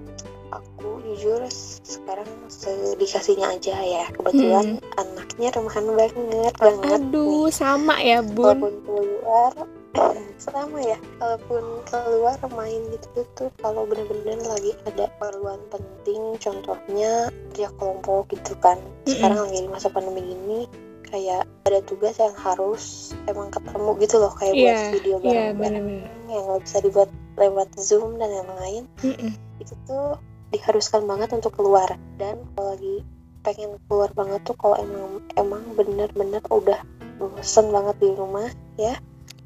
aku 0.46 1.02
jujur 1.02 1.42
sekarang 1.82 2.26
se- 2.46 2.94
dikasihnya 2.94 3.50
aja 3.52 3.74
ya. 3.76 4.04
Kebetulan 4.12 4.78
anaknya 4.94 5.50
rumahan 5.52 5.86
banget 5.90 6.14
banget 6.54 7.02
aduh 7.02 7.46
nih. 7.46 7.52
sama 7.52 7.94
ya 7.98 8.18
bun 8.22 8.54
Walaupun 8.54 8.74
keluar 8.84 9.52
sama 10.38 10.78
ya. 10.80 10.98
Kalaupun 11.18 11.64
keluar 11.86 12.38
main 12.52 12.82
gitu 12.90 13.26
tuh 13.34 13.50
kalau 13.58 13.82
bener-bener 13.84 14.38
lagi 14.40 14.70
ada 14.86 15.10
keperluan 15.10 15.58
penting 15.66 16.22
contohnya 16.38 17.26
kerja 17.50 17.68
kelompok 17.74 18.30
gitu 18.30 18.54
kan. 18.58 18.78
Sekarang 19.02 19.46
lagi 19.46 19.62
di 19.62 19.70
masa 19.70 19.90
pandemi 19.90 20.22
gini 20.22 20.60
kayak 21.06 21.42
ada 21.64 21.80
tugas 21.82 22.16
yang 22.16 22.34
harus 22.34 22.82
emang 23.24 23.48
ketemu 23.48 23.90
gitu 23.98 24.16
loh 24.18 24.32
kayak 24.32 24.54
buat 24.54 24.66
Iya, 24.76 24.90
video 24.92 25.16
iya 25.16 25.22
bareng-bareng. 25.22 25.56
benar-benar 25.56 26.10
yang 26.26 26.46
bisa 26.58 26.78
dibuat 26.80 27.10
lewat 27.36 27.68
zoom 27.76 28.16
dan 28.16 28.30
yang 28.30 28.50
lain. 28.56 28.82
Mm-mm. 29.00 29.32
itu 29.56 29.72
tuh 29.84 30.18
diharuskan 30.50 31.04
banget 31.04 31.32
untuk 31.32 31.52
keluar. 31.52 31.88
Dan 32.16 32.42
kalau 32.52 32.72
lagi 32.72 33.02
pengen 33.40 33.78
keluar 33.86 34.10
banget 34.12 34.42
tuh 34.42 34.56
kalau 34.56 34.74
emang 34.74 35.22
emang 35.34 35.62
bener-bener 35.74 36.42
udah 36.48 36.82
bosen 37.16 37.70
banget 37.70 37.96
di 37.96 38.10
rumah 38.12 38.50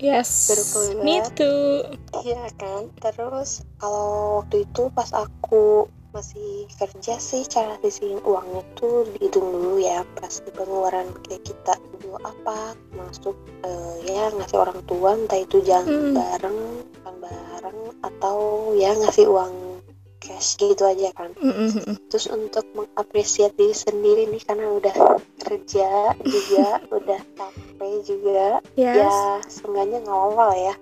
yes 0.01 0.49
Baru 0.49 0.65
keluar. 0.67 1.05
me 1.05 1.17
too. 1.37 1.85
Iya 2.25 2.49
kan? 2.57 2.89
Terus 2.97 3.61
kalau 3.77 4.09
waktu 4.41 4.65
itu 4.65 4.89
pas 4.91 5.13
aku 5.13 5.87
masih 6.11 6.67
kerja 6.75 7.15
sih 7.23 7.47
cara 7.47 7.79
sisihin 7.79 8.19
uangnya 8.27 8.67
tuh 8.75 9.07
dihitung 9.15 9.47
dulu 9.47 9.79
ya 9.79 10.03
pas 10.19 10.43
di 10.43 10.51
pengeluaran 10.51 11.07
kayak 11.23 11.47
kita 11.47 11.79
dulu 11.95 12.19
apa 12.27 12.75
masuk 12.99 13.39
eh, 13.63 13.97
ya 14.11 14.27
ngasih 14.35 14.59
orang 14.59 14.81
tua 14.91 15.15
entah 15.15 15.39
itu 15.39 15.63
jalan 15.63 15.87
Hmm. 15.87 16.15
bareng 16.19 16.59
makan 17.07 17.15
bareng 17.23 17.81
atau 18.03 18.39
ya 18.75 18.91
ngasih 18.99 19.31
uang 19.31 19.55
cash 20.21 20.61
gitu 20.61 20.85
aja 20.85 21.15
kan 21.17 21.33
Mm-mm. 21.41 21.97
terus 22.13 22.29
untuk 22.29 22.67
mengapresiasi 22.77 23.57
diri 23.57 23.73
sendiri 23.73 24.23
nih 24.29 24.43
karena 24.45 24.69
udah 24.69 24.95
kerja 25.41 26.13
juga 26.21 26.67
udah 27.01 27.21
capek 27.39 27.95
juga 28.05 28.61
yes 28.77 29.01
ya 29.01 29.13
seenggaknya 29.49 30.05
lah 30.05 30.53
ya 30.53 30.75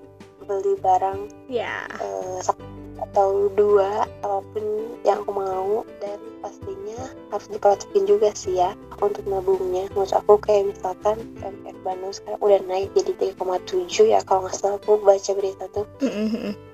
beli 0.42 0.74
barang 0.80 1.20
ya 1.52 1.86
eh, 2.00 2.38
satu 2.42 2.64
atau 2.98 3.50
dua 3.54 4.04
apa 4.22 4.42
pun 4.52 4.64
yang 5.06 5.22
aku 5.22 5.32
mau 5.32 5.86
dan 6.02 6.18
pastinya 6.42 6.98
harus 7.30 7.46
diperhatikan 7.50 8.04
juga 8.04 8.28
sih 8.34 8.58
ya 8.58 8.74
untuk 8.98 9.24
nabungnya. 9.26 9.86
Maksud 9.94 10.22
aku 10.24 10.38
kayak 10.42 10.74
misalkan 10.74 11.16
MF 11.40 11.78
Bandung 11.86 12.14
sekarang 12.14 12.40
udah 12.42 12.60
naik 12.66 12.90
jadi 12.98 13.32
3,7 13.34 14.12
ya 14.12 14.20
kalau 14.26 14.46
nggak 14.46 14.54
salah 14.56 14.78
aku 14.82 14.98
baca 15.02 15.30
berita 15.34 15.64
tuh. 15.70 15.86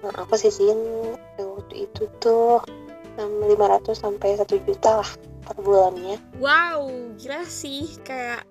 Nah, 0.04 0.12
aku 0.20 0.34
sisihin 0.36 0.80
eh, 1.40 1.46
waktu 1.46 1.88
itu 1.88 2.08
tuh 2.20 2.60
em, 3.20 3.32
500 3.44 3.92
sampai 3.94 4.36
1 4.40 4.66
juta 4.68 5.00
lah 5.04 5.10
per 5.44 5.56
bulannya. 5.60 6.16
Wow, 6.40 6.88
gila 7.20 7.44
sih. 7.44 7.88
Kayak 8.04 8.48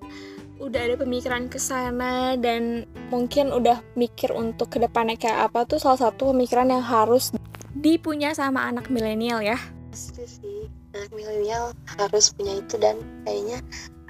udah 0.61 0.79
ada 0.79 0.95
pemikiran 0.95 1.49
ke 1.49 1.57
sana 1.57 2.37
dan 2.37 2.85
mungkin 3.09 3.49
udah 3.51 3.81
mikir 3.97 4.31
untuk 4.31 4.71
ke 4.71 4.77
depannya 4.79 5.17
kayak 5.19 5.51
apa 5.51 5.65
tuh 5.65 5.81
salah 5.81 5.99
satu 5.99 6.31
pemikiran 6.31 6.69
yang 6.69 6.85
harus 6.85 7.33
dipunya 7.73 8.31
sama 8.31 8.65
anak 8.65 8.87
milenial 8.87 9.41
ya. 9.41 9.57
pasti 9.89 10.25
sih 10.25 10.59
anak 10.93 11.13
milenial 11.13 11.69
harus 11.97 12.33
punya 12.33 12.57
itu 12.57 12.81
dan 12.81 12.97
kayaknya 13.25 13.61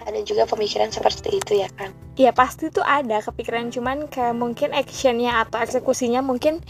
ada 0.03 0.19
juga 0.23 0.43
pemikiran 0.43 0.91
seperti 0.91 1.39
itu 1.39 1.59
ya 1.59 1.67
kan 1.75 1.91
Ya 2.13 2.29
pasti 2.29 2.69
tuh 2.69 2.85
ada 2.85 3.19
kepikiran 3.19 3.73
cuman 3.73 4.05
kayak 4.05 4.37
mungkin 4.37 4.69
actionnya 4.69 5.41
atau 5.41 5.57
eksekusinya 5.59 6.21
mungkin 6.21 6.61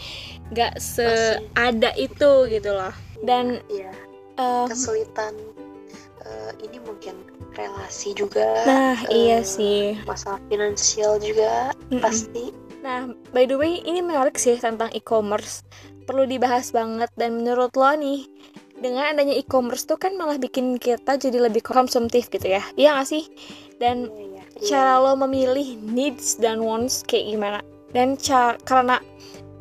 gak 0.50 0.80
seada 0.80 1.92
itu 1.94 2.48
gitu 2.48 2.70
loh. 2.72 2.94
Dan 3.20 3.60
Iya, 3.68 3.92
em, 4.34 4.66
kesulitan 4.66 5.36
eh, 6.24 6.50
ini 6.64 6.80
mungkin 6.80 7.20
relasi 7.52 8.16
juga 8.16 8.64
nah 8.64 8.96
eh, 9.04 9.12
iya 9.12 9.38
sih. 9.44 10.00
masalah 10.08 10.40
finansial 10.48 11.20
juga 11.20 11.70
Mm-mm. 11.86 12.00
pasti 12.00 12.50
Nah, 12.80 13.08
by 13.32 13.48
the 13.48 13.56
way, 13.56 13.80
ini 13.80 14.04
menarik 14.04 14.36
sih 14.36 14.60
tentang 14.60 14.92
e-commerce. 14.92 15.64
Perlu 16.04 16.28
dibahas 16.28 16.68
banget 16.68 17.08
dan 17.16 17.40
menurut 17.40 17.72
lo 17.74 17.92
nih, 17.96 18.28
dengan 18.76 19.08
adanya 19.16 19.32
e-commerce 19.32 19.88
tuh 19.88 19.96
kan 19.96 20.12
malah 20.20 20.36
bikin 20.36 20.76
kita 20.76 21.16
jadi 21.16 21.48
lebih 21.48 21.64
konsumtif 21.64 22.28
gitu 22.28 22.44
ya. 22.44 22.60
Iya 22.76 23.00
gak 23.00 23.08
sih? 23.08 23.24
Dan 23.80 24.12
Iya, 24.12 24.44
iya. 24.44 24.66
cara 24.68 24.92
lo 25.00 25.16
memilih 25.16 25.80
needs 25.80 26.36
dan 26.36 26.60
wants 26.60 27.00
kayak 27.08 27.32
gimana? 27.32 27.58
Dan 27.96 28.20
ca- 28.20 28.60
karena 28.68 29.00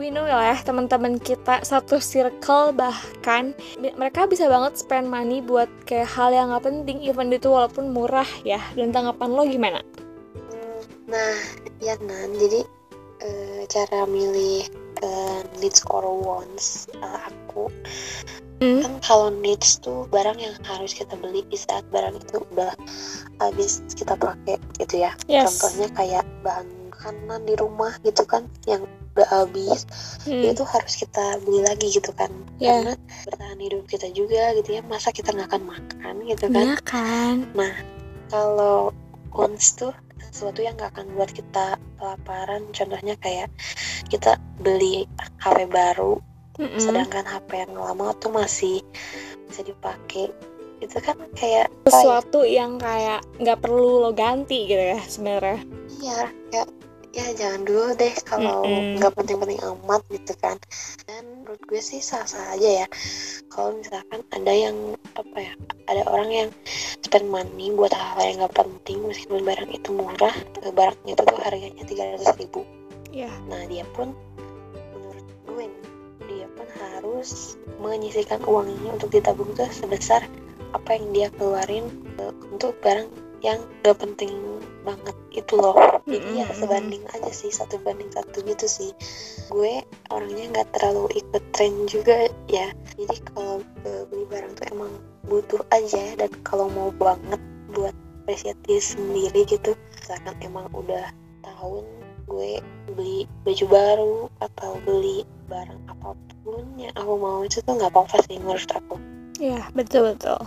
we 0.01 0.09
know 0.11 0.25
lah 0.25 0.51
ya 0.51 0.57
teman-teman 0.65 1.21
kita 1.21 1.61
satu 1.63 2.01
circle 2.01 2.73
bahkan 2.73 3.53
mereka 3.95 4.25
bisa 4.25 4.49
banget 4.49 4.75
spend 4.75 5.07
money 5.07 5.39
buat 5.39 5.69
kayak 5.87 6.09
hal 6.11 6.33
yang 6.35 6.51
gak 6.51 6.65
penting 6.67 6.99
even 7.05 7.31
itu 7.31 7.47
walaupun 7.47 7.93
murah 7.95 8.27
ya. 8.43 8.59
Dan 8.75 8.91
tanggapan 8.91 9.29
lo 9.31 9.47
gimana? 9.47 9.79
Hmm, 10.35 10.81
nah 11.07 11.37
ya 11.79 11.95
nan 12.03 12.35
jadi 12.35 12.67
eh, 13.23 13.61
cara 13.71 14.03
milih 14.09 14.67
eh, 15.03 15.39
needs 15.59 15.83
or 15.91 16.07
wants 16.07 16.87
eh, 16.95 17.19
aku 17.27 17.67
Hmm? 18.63 18.79
kan 18.79 18.93
kalau 19.03 19.27
needs 19.27 19.75
tuh 19.83 20.07
barang 20.07 20.39
yang 20.39 20.55
harus 20.63 20.95
kita 20.95 21.19
beli 21.19 21.43
di 21.51 21.59
saat 21.59 21.83
barang 21.91 22.15
itu 22.15 22.39
udah 22.55 22.71
habis 23.43 23.83
kita 23.91 24.15
pakai 24.15 24.55
gitu 24.79 25.03
ya 25.03 25.11
Yes. 25.27 25.59
contohnya 25.59 25.91
kayak 25.91 26.23
bahan 26.47 26.63
makanan 26.87 27.43
di 27.43 27.59
rumah 27.59 27.91
gitu 28.07 28.23
kan 28.23 28.47
yang 28.63 28.87
udah 29.19 29.27
habis 29.27 29.83
Hmm. 30.23 30.47
itu 30.47 30.63
harus 30.63 30.95
kita 30.95 31.43
beli 31.43 31.59
lagi 31.59 31.91
gitu 31.91 32.15
kan 32.15 32.31
Ya. 32.55 32.79
karena 32.79 32.93
bertahan 33.27 33.59
hidup 33.59 33.83
kita 33.91 34.07
juga 34.15 34.55
gitu 34.55 34.79
ya 34.79 34.81
masa 34.87 35.11
kita 35.11 35.35
nggak 35.35 35.51
akan 35.51 35.63
makan 35.67 36.13
gitu 36.23 36.45
kan 36.47 36.63
Iya 36.63 36.77
kan? 36.87 37.35
kalau 38.31 38.95
wants 39.35 39.75
tuh 39.75 39.91
sesuatu 40.33 40.65
yang 40.65 40.73
nggak 40.73 40.97
akan 40.97 41.13
buat 41.13 41.29
kita 41.29 41.77
kelaparan 42.01 42.65
contohnya 42.73 43.13
kayak 43.21 43.53
kita 44.09 44.41
beli 44.65 45.05
HP 45.37 45.69
baru 45.69 46.17
Mm-mm. 46.57 46.81
sedangkan 46.81 47.21
HP 47.21 47.69
yang 47.69 47.77
lama 47.77 48.17
tuh 48.17 48.33
masih 48.33 48.81
bisa 49.45 49.61
dipakai 49.61 50.33
itu 50.81 50.97
kan 50.99 51.15
kayak 51.37 51.69
ya? 51.69 51.87
sesuatu 51.87 52.41
yang 52.43 52.81
kayak 52.81 53.21
nggak 53.37 53.61
perlu 53.61 54.03
lo 54.03 54.11
ganti 54.11 54.65
gitu 54.65 54.81
ya 54.81 54.99
sebenarnya 55.05 55.61
iya 56.01 56.19
kayak 56.49 56.67
ya 57.13 57.29
jangan 57.37 57.61
dulu 57.61 57.93
deh 57.93 58.13
kalau 58.25 58.65
nggak 58.65 59.13
penting-penting 59.13 59.61
amat 59.61 60.01
gitu 60.09 60.33
kan. 60.41 60.57
Dan 61.05 61.45
menurut 61.45 61.61
gue 61.69 61.81
sih 61.81 62.01
sah-sah 62.01 62.57
aja 62.57 62.83
ya. 62.83 62.87
Kalau 63.53 63.77
misalkan 63.77 64.25
ada 64.33 64.53
yang 64.53 64.97
apa 65.13 65.37
ya 65.37 65.53
ada 65.85 66.03
orang 66.09 66.29
yang 66.33 66.49
spend 67.05 67.29
money 67.29 67.69
buat 67.69 67.93
hal 67.93 68.17
yang 68.17 68.41
nggak 68.41 68.57
penting 68.57 69.05
meskipun 69.05 69.45
barang 69.45 69.69
itu 69.69 69.89
murah 69.93 70.33
eh, 70.33 70.73
barangnya 70.73 71.13
itu 71.13 71.23
tuh 71.23 71.39
harganya 71.39 71.83
tiga 71.85 72.03
ratus 72.17 72.33
ribu. 72.41 72.65
Iya. 73.13 73.29
nah 73.45 73.61
dia 73.69 73.85
pun 73.93 74.09
menurut 74.97 75.27
gue 75.45 75.69
dia 76.25 76.49
pun 76.57 76.65
harus 76.81 77.61
menyisihkan 77.77 78.41
uangnya 78.41 78.97
untuk 78.97 79.13
ditabung 79.13 79.53
tuh 79.53 79.69
sebesar 79.69 80.25
apa 80.73 80.97
yang 80.97 81.13
dia 81.13 81.27
keluarin 81.37 81.85
uh, 82.17 82.33
untuk 82.49 82.73
barang 82.81 83.05
yang 83.43 83.59
gak 83.83 83.99
penting 83.99 84.31
banget 84.87 85.15
itu 85.35 85.59
loh. 85.59 85.75
Jadi 86.07 86.39
ya 86.39 86.47
sebanding 86.55 87.03
aja 87.11 87.31
sih 87.31 87.51
satu 87.51 87.75
banding 87.83 88.07
satu 88.15 88.39
gitu 88.47 88.65
sih. 88.65 88.91
Gue 89.51 89.83
orangnya 90.07 90.47
nggak 90.55 90.69
terlalu 90.79 91.11
ikut 91.19 91.43
tren 91.51 91.73
juga 91.91 92.31
ya. 92.47 92.71
Jadi 92.95 93.19
kalau 93.35 93.59
beli 93.83 94.23
barang 94.31 94.53
tuh 94.55 94.65
emang 94.71 94.93
butuh 95.27 95.61
aja 95.75 96.15
dan 96.15 96.31
kalau 96.47 96.71
mau 96.71 96.89
banget 96.95 97.39
buat 97.75 97.95
apresiasi 98.23 98.95
sendiri 98.95 99.43
gitu. 99.43 99.75
Misalkan 99.99 100.35
emang 100.39 100.71
udah 100.71 101.11
tahun 101.43 101.83
gue 102.23 102.63
beli 102.95 103.27
baju 103.43 103.65
baru 103.67 104.17
atau 104.39 104.79
beli 104.87 105.27
barang 105.51 105.81
apa 105.91 106.15
pun 106.43 106.63
yang 106.79 106.95
aku 106.95 107.13
mau 107.19 107.43
itu 107.43 107.59
tuh 107.63 107.75
nggak 107.75 107.91
apa-apa 107.91 108.23
sih 108.27 108.39
menurut 108.39 108.71
aku. 108.71 108.95
Ya, 109.41 109.67
betul-betul. 109.75 110.39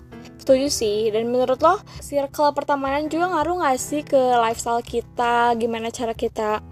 Setuju 0.47 0.71
sih. 0.71 1.11
Dan 1.11 1.35
menurut 1.35 1.59
lo, 1.59 1.83
circle 1.99 2.55
pertemanan 2.55 3.11
juga 3.11 3.35
ngaruh 3.35 3.67
gak 3.67 3.83
sih 3.83 4.07
ke 4.07 4.39
lifestyle 4.39 4.79
kita? 4.79 5.59
Gimana 5.59 5.91
cara 5.91 6.15
kita 6.15 6.63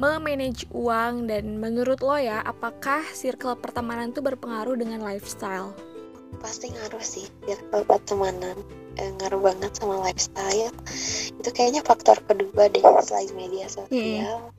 memanage 0.00 0.64
uang? 0.72 1.28
Dan 1.28 1.60
menurut 1.60 2.00
lo 2.00 2.16
ya, 2.16 2.40
apakah 2.40 3.04
circle 3.12 3.60
pertemanan 3.60 4.16
tuh 4.16 4.24
berpengaruh 4.24 4.80
dengan 4.80 5.04
lifestyle? 5.04 5.76
Pasti 6.40 6.72
ngaruh 6.72 7.04
sih, 7.04 7.28
circle 7.44 7.84
pertemanan. 7.84 8.56
Eh, 8.96 9.12
ngaruh 9.20 9.44
banget 9.44 9.76
sama 9.76 10.00
lifestyle. 10.08 10.72
Itu 11.36 11.52
kayaknya 11.52 11.84
faktor 11.84 12.16
kedua 12.24 12.72
deh 12.72 12.80
selain 12.80 13.28
media 13.36 13.68
sosial. 13.68 14.56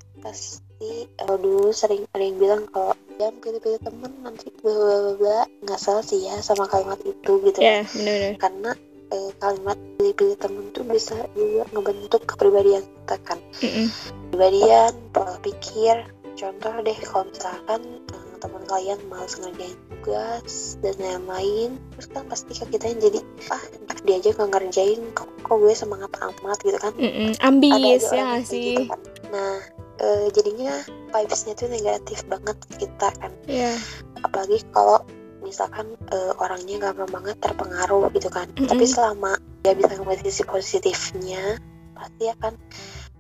Pasti 0.84 1.08
kalau 1.16 1.38
dulu 1.40 1.72
sering 1.72 2.04
ada 2.12 2.20
yang 2.20 2.36
bilang 2.36 2.68
kalau 2.68 2.92
jangan 3.16 3.40
pilih-pilih 3.40 3.80
temen 3.80 4.12
nanti 4.20 4.52
bla 4.60 4.76
bla 4.76 5.16
bla 5.16 5.40
nggak 5.64 5.80
salah 5.80 6.04
sih 6.04 6.20
ya 6.20 6.36
sama 6.44 6.68
kalimat 6.68 7.00
itu 7.08 7.40
gitu 7.40 7.60
Ya, 7.64 7.88
bener-bener. 7.88 8.36
karena 8.36 8.72
eh, 9.08 9.32
kalimat 9.40 9.78
pilih-pilih 9.96 10.36
temen 10.36 10.66
tuh 10.76 10.84
bisa 10.84 11.16
juga 11.32 11.64
ngebentuk 11.72 12.28
kepribadian 12.28 12.84
kita 12.84 13.16
kan 13.24 13.40
Mm-mm. 13.64 13.88
kepribadian 14.28 14.92
pola 15.16 15.40
pikir 15.40 15.96
contoh 16.36 16.74
deh 16.84 17.00
kalau 17.00 17.24
misalkan 17.32 17.82
eh, 18.12 18.34
teman 18.44 18.64
kalian 18.68 19.00
malas 19.08 19.40
ngerjain 19.40 19.80
tugas 19.88 20.76
dan 20.84 20.96
lain-lain 21.00 21.80
terus 21.96 22.12
kan 22.12 22.28
pasti 22.28 22.52
kan 22.60 22.68
kita 22.68 22.92
yang 22.92 23.00
jadi 23.00 23.20
ah 23.56 23.64
dia 24.04 24.20
aja 24.20 24.36
nggak 24.36 24.52
ngerjain 24.52 25.00
kok, 25.16 25.32
kok 25.48 25.56
gue 25.56 25.72
semangat 25.72 26.12
amat 26.20 26.60
gitu 26.60 26.76
kan 26.76 26.92
Mm-mm. 27.00 27.32
ada 27.40 27.48
Ambis 27.48 28.04
ya 28.04 28.20
gak 28.20 28.28
kayak 28.36 28.44
sih? 28.52 28.76
gitu 28.76 28.84
kan. 28.92 29.00
nah 29.32 29.56
eh, 30.04 30.28
jadinya 30.36 30.76
vibesnya 31.16 31.56
tuh 31.56 31.72
negatif 31.72 32.28
banget 32.28 32.58
kita 32.76 33.08
kan 33.16 33.32
Iya. 33.48 33.72
apalagi 34.20 34.60
kalau 34.76 35.00
misalkan 35.40 35.96
eh, 36.12 36.34
orangnya 36.40 36.92
gampang 36.92 37.12
banget 37.24 37.40
terpengaruh 37.40 38.12
gitu 38.12 38.28
kan 38.28 38.48
Mm-mm. 38.54 38.68
tapi 38.68 38.84
selama 38.84 39.40
dia 39.64 39.72
bisa 39.76 39.96
ngambil 39.96 40.20
sisi 40.20 40.44
positifnya 40.44 41.56
pasti 41.96 42.28
akan 42.28 42.54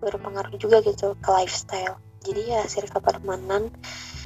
berpengaruh 0.04 0.56
juga 0.60 0.84
gitu 0.84 1.16
ke 1.20 1.30
lifestyle 1.32 1.96
jadi 2.24 2.60
ya 2.60 2.62
circle 2.68 3.04
pertemanan 3.04 3.72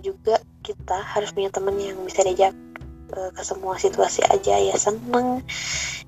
juga 0.01 0.37
kita 0.61 1.01
harus 1.01 1.33
punya 1.33 1.49
temen 1.49 1.73
yang 1.77 1.97
bisa 2.05 2.21
diajak 2.21 2.53
eh, 3.13 3.29
ke 3.31 3.41
semua 3.45 3.75
situasi 3.79 4.25
aja 4.27 4.55
ya 4.57 4.75
seneng 4.75 5.45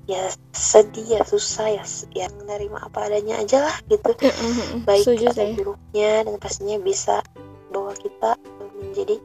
ya 0.08 0.26
sedih 0.50 1.20
ya 1.20 1.22
susah 1.22 1.70
ya 1.70 1.84
ya 2.12 2.26
menerima 2.42 2.90
apa 2.90 3.06
adanya 3.06 3.38
aja 3.38 3.68
lah 3.70 3.76
gitu 3.86 4.10
Mm-mm. 4.10 4.82
baik 4.84 5.04
Setuju 5.06 5.26
atau 5.30 5.46
buruknya 5.54 6.26
dan 6.26 6.34
pastinya 6.42 6.76
bisa 6.82 7.22
bawa 7.70 7.94
kita 7.94 8.34
menjadi 8.80 9.16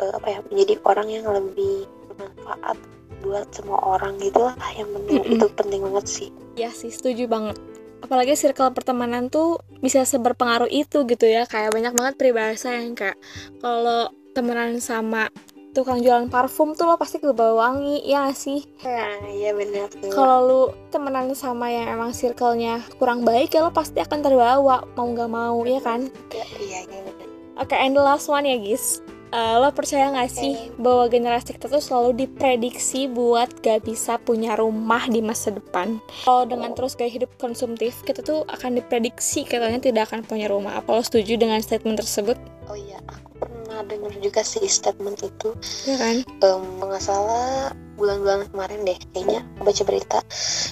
eh, 0.00 0.12
apa 0.16 0.26
ya 0.26 0.38
menjadi 0.48 0.74
orang 0.88 1.08
yang 1.12 1.26
lebih 1.28 1.84
bermanfaat 2.08 2.78
buat 3.20 3.44
semua 3.52 3.76
orang 3.84 4.16
gitu 4.16 4.40
lah 4.40 4.56
yang 4.72 4.88
penting 4.96 5.20
Mm-mm. 5.20 5.36
itu 5.36 5.46
penting 5.52 5.80
banget 5.84 6.06
sih 6.08 6.30
Ya 6.60 6.70
sih, 6.74 6.90
setuju 6.90 7.24
banget. 7.24 7.56
Apalagi 8.04 8.36
circle 8.36 8.72
pertemanan 8.76 9.32
tuh 9.32 9.64
bisa 9.80 10.04
seberpengaruh 10.04 10.68
itu 10.68 11.08
gitu 11.08 11.24
ya. 11.24 11.48
Kayak 11.48 11.72
banyak 11.72 11.92
banget 11.96 12.14
peribahasa 12.20 12.76
yang 12.76 12.92
kayak 12.92 13.16
kalau 13.64 14.12
temenan 14.36 14.76
sama 14.76 15.32
tukang 15.70 16.02
jualan 16.02 16.26
parfum 16.26 16.74
tuh 16.74 16.90
lo 16.90 16.98
pasti 16.98 17.22
kebawa 17.22 17.70
wangi, 17.70 18.02
ya 18.06 18.26
gak 18.26 18.38
sih? 18.38 18.66
nah 18.82 19.22
iya 19.30 19.54
benar 19.54 19.86
Kalau 20.10 20.38
lu 20.42 20.62
temenan 20.90 21.30
sama 21.38 21.70
yang 21.70 21.86
emang 21.86 22.10
circle-nya 22.10 22.82
kurang 22.98 23.22
baik 23.22 23.54
ya 23.54 23.62
lo 23.66 23.70
pasti 23.70 24.02
akan 24.02 24.20
terbawa, 24.22 24.82
mau 24.98 25.08
gak 25.14 25.30
mau, 25.30 25.62
ya 25.62 25.78
kan? 25.78 26.10
Ya, 26.34 26.44
iya 26.58 26.78
iya 26.86 27.00
benar 27.06 27.28
Oke, 27.60 27.76
and 27.76 27.92
the 27.92 28.00
last 28.00 28.24
one 28.24 28.48
ya 28.48 28.56
guys. 28.56 29.04
Eh, 29.30 29.56
lo 29.62 29.70
percaya 29.70 30.10
gak 30.10 30.26
sih 30.26 30.74
bahwa 30.74 31.06
generasi 31.06 31.54
kita 31.54 31.70
tuh 31.70 31.78
selalu 31.78 32.26
diprediksi 32.26 33.06
buat 33.06 33.62
gak 33.62 33.86
bisa 33.86 34.18
punya 34.18 34.58
rumah 34.58 35.06
di 35.06 35.22
masa 35.22 35.54
depan? 35.54 36.02
Kalau 36.26 36.50
dengan 36.50 36.74
terus 36.74 36.98
gaya 36.98 37.12
hidup 37.12 37.30
konsumtif, 37.38 38.02
kita 38.02 38.26
tuh 38.26 38.42
akan 38.50 38.82
diprediksi 38.82 39.46
katanya 39.46 39.78
tidak 39.78 40.10
akan 40.10 40.26
punya 40.26 40.50
rumah. 40.50 40.82
Apa 40.82 40.98
lo 40.98 41.02
setuju 41.04 41.38
dengan 41.38 41.62
statement 41.62 42.02
tersebut? 42.02 42.34
oh 42.70 42.78
iya 42.78 42.98
aku 43.10 43.29
pernah 43.70 43.86
dengar 43.86 44.10
juga 44.18 44.42
sih 44.42 44.66
statement 44.66 45.22
itu 45.22 45.54
Ya 45.86 45.94
kan? 45.94 46.26
Nggak 46.42 46.98
salah 47.00 47.70
bulan-bulan 47.94 48.50
kemarin 48.50 48.82
deh 48.82 48.98
kayaknya 49.14 49.46
baca 49.60 49.82
berita 49.84 50.18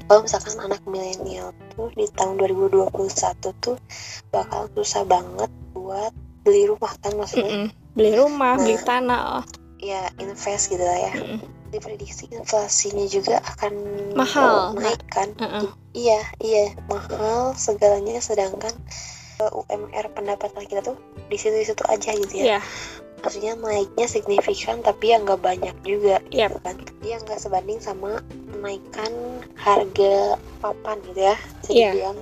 kalau 0.05 0.27
misalkan 0.27 0.59
anak 0.59 0.83
milenial 0.83 1.55
tuh 1.71 1.93
di 1.95 2.11
tahun 2.11 2.43
2021 2.43 2.91
tuh 3.63 3.77
bakal 4.29 4.67
susah 4.75 5.05
banget 5.05 5.47
buat 5.71 6.11
beli 6.43 6.67
rumah 6.67 6.91
kan 6.99 7.15
maksudnya 7.15 7.47
Mm-mm. 7.47 7.69
Beli 7.93 8.15
rumah, 8.15 8.55
Nah. 8.55 8.63
beli 8.63 8.77
tanah. 8.81 9.21
Oh. 9.39 9.45
ya 9.79 10.11
invest 10.19 10.75
gitu 10.75 10.83
lah 10.83 10.99
ya 10.99 11.13
Mm-mm. 11.15 11.39
diprediksi 11.69 12.27
inflasinya 12.33 13.07
juga 13.07 13.39
akan 13.47 13.73
Mahal. 14.19 14.75
naik 14.75 14.99
kan 15.07 15.31
Uh-uh. 15.39 15.71
iya 15.93 16.19
iya 16.41 16.75
mahal 16.89 17.55
segalanya 17.55 18.19
sedangkan 18.19 18.75
eh, 19.39 19.53
UMR 19.53 20.11
pendapatan 20.11 20.65
kita 20.65 20.83
tuh 20.83 20.97
di 21.29 21.37
situ-situ 21.37 21.85
aja 21.89 22.11
gitu 22.17 22.35
ya. 22.41 22.45
Iya, 22.45 22.61
maksudnya 23.21 23.53
naiknya 23.59 24.07
signifikan 24.09 24.81
tapi 24.81 25.13
ya 25.13 25.21
nggak 25.21 25.41
banyak 25.41 25.77
juga 25.85 26.19
gitu 26.33 26.57
kan. 26.65 26.77
Dia 27.05 27.17
nggak 27.23 27.41
sebanding 27.41 27.79
sama 27.79 28.21
kenaikan 28.53 29.13
harga 29.55 30.41
papan 30.59 30.99
gitu 31.07 31.21
ya 31.21 31.37
Iya. 31.69 31.91
dibilang. 31.93 32.19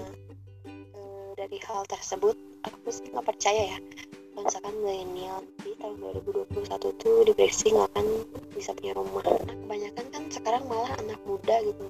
Eh, 0.69 1.29
dari 1.38 1.59
hal 1.62 1.83
tersebut 1.87 2.37
aku 2.66 2.88
sih 2.90 3.07
nggak 3.14 3.27
percaya 3.27 3.77
ya. 3.77 3.79
Misalkan 4.37 4.77
milenial 4.85 5.40
di 5.64 5.73
tahun 5.81 5.97
2021 5.97 6.92
tuh 7.01 7.25
diprediksi 7.25 7.73
nggak 7.73 7.88
akan 7.97 8.07
bisa 8.53 8.77
punya 8.77 8.92
rumah. 8.92 9.25
Nah, 9.25 9.57
kebanyakan 9.64 10.07
kan 10.12 10.23
sekarang 10.29 10.62
malah 10.69 10.92
anak 11.01 11.16
muda 11.25 11.57
gitu 11.64 11.88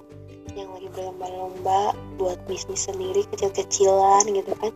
yang 0.55 0.69
lagi 0.71 0.87
berlomba-lomba 0.93 1.97
buat 2.15 2.39
bisnis 2.47 2.87
sendiri 2.87 3.27
kecil-kecilan 3.33 4.23
gitu 4.31 4.53
kan 4.61 4.71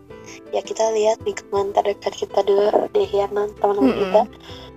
ya 0.51 0.61
kita 0.63 0.91
lihat 0.91 1.21
lingkungan 1.23 1.71
terdekat 1.71 2.13
kita 2.15 2.39
dulu 2.43 2.89
deh 2.91 3.09
ya 3.09 3.29
teman-teman 3.31 3.77
Mm-mm. 3.79 3.99
kita 3.99 4.21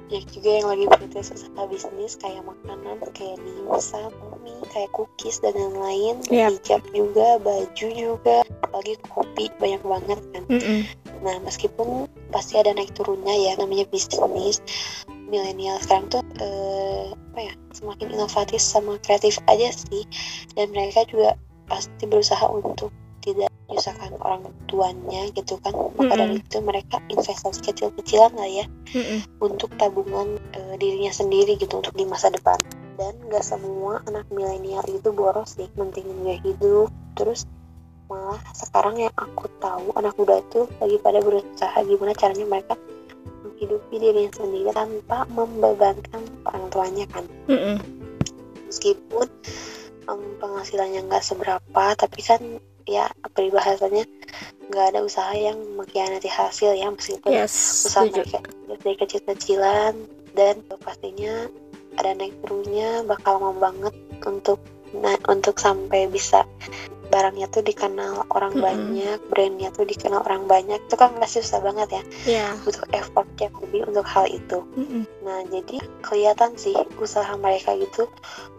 banyak 0.04 0.24
juga 0.30 0.50
yang 0.52 0.68
lagi 0.68 0.84
berintis 0.86 1.32
usaha 1.32 1.62
bisnis 1.66 2.14
kayak 2.20 2.44
makanan 2.44 3.02
kayak 3.16 3.40
dimsum 3.40 4.12
mie 4.44 4.62
kayak 4.70 4.92
cookies 4.92 5.40
dan 5.40 5.56
lain-lain 5.56 6.20
Yap. 6.28 6.60
hijab 6.60 6.82
juga 6.92 7.40
baju 7.40 7.86
juga 7.90 8.44
apalagi 8.62 8.94
kopi 9.10 9.50
banyak 9.58 9.82
banget 9.82 10.20
kan 10.30 10.42
Mm-mm. 10.46 10.80
nah 11.24 11.34
meskipun 11.42 12.06
pasti 12.30 12.60
ada 12.60 12.76
naik 12.76 12.92
turunnya 12.94 13.32
ya 13.32 13.58
namanya 13.58 13.88
bisnis 13.90 14.60
milenial 15.34 15.82
sekarang 15.82 16.06
tuh 16.06 16.22
eh, 16.38 17.10
apa 17.10 17.40
ya 17.50 17.54
semakin 17.74 18.14
inovatif 18.14 18.62
sama 18.62 18.94
kreatif 19.02 19.42
aja 19.50 19.74
sih. 19.74 20.06
Dan 20.54 20.70
mereka 20.70 21.02
juga 21.10 21.34
pasti 21.66 22.06
berusaha 22.06 22.46
untuk 22.46 22.94
tidak 23.18 23.50
menyusahkan 23.66 24.14
orang 24.22 24.46
tuanya 24.70 25.26
gitu 25.34 25.58
kan. 25.58 25.74
Maka 25.98 26.14
dari 26.14 26.38
itu 26.38 26.58
mereka 26.62 27.02
investasi 27.10 27.58
kecil-kecilan 27.66 28.30
lah 28.38 28.46
ya 28.46 28.66
Mm-mm. 28.94 29.26
untuk 29.42 29.74
tabungan 29.74 30.38
eh, 30.54 30.78
dirinya 30.78 31.10
sendiri 31.10 31.58
gitu 31.58 31.82
untuk 31.82 31.98
di 31.98 32.06
masa 32.06 32.30
depan. 32.30 32.62
Dan 32.94 33.18
gak 33.26 33.42
semua 33.42 33.98
anak 34.06 34.30
milenial 34.30 34.86
itu 34.86 35.10
boros 35.10 35.58
sih 35.58 35.66
mentingin 35.74 36.22
gaya 36.22 36.38
hidup. 36.46 36.94
Terus 37.18 37.42
malah 38.06 38.38
sekarang 38.54 39.00
yang 39.00 39.14
aku 39.16 39.48
tahu 39.58 39.90
anak 39.98 40.14
muda 40.20 40.38
itu 40.38 40.68
lagi 40.78 41.00
pada 41.00 41.18
berusaha 41.24 41.74
gimana 41.82 42.12
caranya 42.14 42.46
mereka 42.46 42.76
menghidupi 43.64 43.96
dirinya 43.96 44.32
sendiri 44.36 44.70
tanpa 44.76 45.24
membebankan 45.32 46.20
orang 46.44 46.64
tuanya 46.68 47.04
kan 47.08 47.24
Mm-mm. 47.48 47.80
meskipun 48.68 49.24
em, 50.04 50.20
penghasilannya 50.36 51.00
nggak 51.08 51.24
seberapa 51.24 51.84
tapi 51.96 52.20
kan 52.20 52.40
ya 52.84 53.08
peribahasanya 53.32 54.04
nggak 54.68 54.86
ada 54.92 55.00
usaha 55.00 55.32
yang 55.32 55.56
mengkhianati 55.80 56.28
hasil 56.28 56.76
ya 56.76 56.92
meskipun 56.92 57.32
Yes, 57.32 57.88
usaha 57.88 58.04
setuju. 58.04 58.28
mereka 58.28 58.38
dari 58.68 58.94
kecil-kecilan 59.00 59.92
dan 60.36 60.60
pastinya 60.84 61.48
ada 61.96 62.12
naik 62.12 62.36
turunnya 62.44 63.00
bakal 63.08 63.40
lama 63.40 63.72
banget 63.72 63.94
untuk 64.28 64.60
nah 64.94 65.16
untuk 65.32 65.56
sampai 65.56 66.04
bisa 66.12 66.44
barangnya 67.14 67.46
tuh 67.54 67.62
dikenal 67.62 68.26
orang 68.34 68.58
Mm-mm. 68.58 68.66
banyak 68.66 69.18
brandnya 69.30 69.70
tuh 69.70 69.86
dikenal 69.86 70.26
orang 70.26 70.50
banyak 70.50 70.82
itu 70.82 70.94
kan 70.98 71.14
pasti 71.22 71.38
susah 71.38 71.62
banget 71.62 71.88
ya 71.94 72.02
ya 72.26 72.46
butuh 72.66 72.82
effort 72.90 73.30
yang 73.38 73.54
lebih 73.62 73.86
untuk 73.86 74.02
hal 74.02 74.26
itu 74.26 74.66
Mm-mm. 74.74 75.06
nah 75.22 75.46
jadi 75.46 75.78
kelihatan 76.02 76.58
sih 76.58 76.74
usaha 76.98 77.30
mereka 77.38 77.78
gitu 77.78 78.10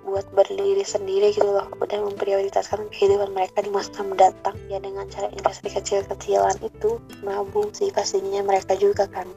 buat 0.07 0.23
berdiri 0.31 0.87
sendiri 0.87 1.35
gitu 1.35 1.51
loh 1.51 1.67
udah 1.83 1.99
memprioritaskan 2.07 2.87
kehidupan 2.95 3.35
mereka 3.35 3.59
di 3.59 3.73
masa 3.75 3.99
mendatang 3.99 4.55
ya 4.71 4.79
dengan 4.79 5.03
cara 5.11 5.27
investasi 5.35 5.75
kecil-kecilan 5.75 6.55
itu 6.63 7.03
nabung 7.27 7.75
sih 7.75 7.91
pastinya 7.91 8.39
mereka 8.39 8.79
juga 8.79 9.03
kan 9.11 9.27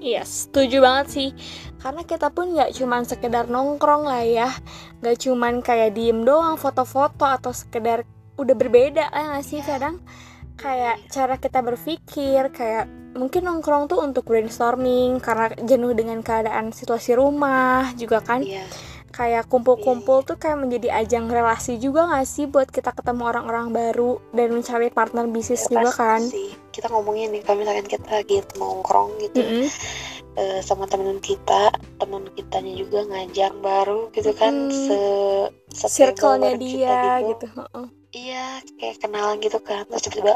Iya, 0.00 0.24
setuju 0.24 0.80
banget 0.80 1.06
sih. 1.12 1.28
Karena 1.76 2.00
kita 2.08 2.32
pun 2.32 2.56
nggak 2.56 2.72
cuman 2.72 3.04
sekedar 3.04 3.44
nongkrong 3.52 4.08
lah 4.08 4.24
ya. 4.24 4.48
Nggak 5.04 5.28
cuman 5.28 5.60
kayak 5.60 5.92
diem 5.92 6.24
doang 6.24 6.56
foto-foto 6.56 7.28
atau 7.28 7.52
sekedar 7.52 8.08
udah 8.40 8.56
berbeda 8.56 9.04
lah 9.06 9.36
nggak 9.36 9.44
sih 9.44 9.60
kadang? 9.60 10.00
Kayak 10.56 10.96
cara 11.08 11.36
kita 11.36 11.60
berpikir 11.60 12.48
kayak 12.50 12.84
mungkin 13.10 13.42
nongkrong 13.42 13.88
tuh 13.88 14.00
untuk 14.00 14.24
brainstorming 14.24 15.18
karena 15.18 15.50
jenuh 15.60 15.92
dengan 15.92 16.20
keadaan 16.20 16.70
situasi 16.70 17.12
rumah 17.12 17.92
juga 17.94 18.20
kan. 18.20 18.40
Iya. 18.40 18.64
Kayak 19.10 19.50
kumpul-kumpul 19.50 20.22
tuh 20.22 20.38
kayak 20.38 20.60
menjadi 20.60 21.02
ajang 21.02 21.26
relasi 21.26 21.76
juga 21.76 22.06
nggak 22.06 22.22
sih 22.24 22.46
buat 22.46 22.70
kita 22.70 22.94
ketemu 22.94 23.26
orang-orang 23.26 23.74
baru 23.74 24.22
dan 24.30 24.54
mencari 24.54 24.86
partner 24.88 25.26
bisnis 25.26 25.66
Ya, 25.66 25.82
juga 25.82 25.90
kan? 25.90 26.20
sih. 26.22 26.54
Kita 26.70 26.86
ngomongin 26.88 27.34
nih 27.34 27.42
kalau 27.42 27.58
misalkan 27.58 27.90
kita 27.90 28.06
lagi 28.06 28.38
nongkrong 28.54 29.10
gitu 29.18 29.42
Mm-mm. 29.42 29.66
eh, 30.38 30.60
sama 30.62 30.86
temen 30.86 31.18
kita 31.18 31.74
teman 31.98 32.22
kitanya 32.38 32.72
juga 32.78 33.02
ngajak 33.02 33.52
baru 33.58 34.14
gitu 34.14 34.30
kan 34.32 34.70
Mm. 34.70 35.50
se 35.74 35.86
circle-nya 35.90 36.54
dia 36.54 37.18
gitu, 37.26 37.50
Heeh. 37.50 37.86
Iya 38.14 38.58
kayak 38.78 39.02
kenalan 39.02 39.38
gitu 39.42 39.58
kan. 39.62 39.86
Terus 39.86 40.02
tiba-tiba 40.06 40.34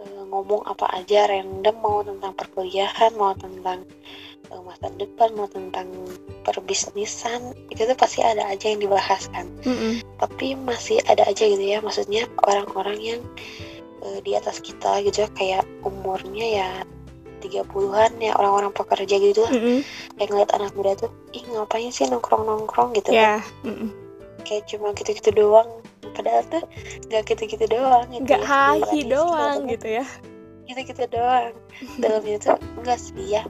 eh, 0.00 0.22
ngomong 0.28 0.64
apa 0.68 0.86
aja 0.96 1.28
random 1.28 1.76
mau 1.80 2.00
tentang 2.04 2.32
perkuliahan 2.36 3.12
mau 3.16 3.32
tentang 3.36 3.84
eh, 4.52 4.60
masa 4.64 4.88
depan 4.96 5.32
mau 5.36 5.48
tentang 5.48 5.88
perbisnisan 6.44 7.56
itu 7.72 7.84
tuh 7.84 7.96
pasti 7.96 8.20
ada 8.24 8.48
aja 8.48 8.72
yang 8.72 8.80
dibahas 8.84 9.28
kan. 9.32 9.48
Mm-mm. 9.64 10.04
tapi 10.20 10.52
masih 10.56 11.00
ada 11.08 11.24
aja 11.24 11.44
gitu 11.48 11.64
ya. 11.64 11.80
Maksudnya 11.80 12.28
orang-orang 12.44 12.98
yang 13.00 13.20
eh, 14.04 14.20
di 14.20 14.36
atas 14.36 14.60
kita 14.60 15.00
gitu 15.04 15.24
ya. 15.24 15.28
Kayak 15.32 15.64
umurnya 15.84 16.46
ya 16.46 16.70
30-an 17.40 18.20
ya 18.20 18.36
orang-orang 18.36 18.72
pekerja 18.76 19.16
gitu 19.16 19.40
lah. 19.48 19.52
Mm-mm. 19.52 19.80
kayak 20.20 20.28
ngeliat 20.28 20.50
anak 20.52 20.72
muda 20.76 20.92
tuh 21.00 21.10
ih 21.32 21.44
ngapain 21.48 21.88
sih 21.88 22.04
nongkrong-nongkrong? 22.12 22.92
gitu 22.92 23.16
kan. 23.16 23.40
Ya 23.40 23.64
mm-mm. 23.64 24.09
Kayak 24.44 24.64
cuma 24.68 24.92
gitu-gitu 24.96 25.30
doang. 25.34 25.70
Padahal 26.16 26.42
tuh 26.50 26.64
nggak 27.08 27.22
gitu-gitu 27.28 27.64
doang 27.70 28.06
gitu. 28.10 28.24
Nggak 28.26 28.42
ya. 28.42 28.48
hahi 28.48 29.00
doang 29.06 29.58
gitu 29.70 29.88
ya. 29.88 30.04
Gitu-gitu 30.66 31.04
doang. 31.10 31.54
Dalamnya 31.98 32.36
tuh 32.42 32.56
enggak 32.80 32.98
sih 32.98 33.26
ya. 33.26 33.42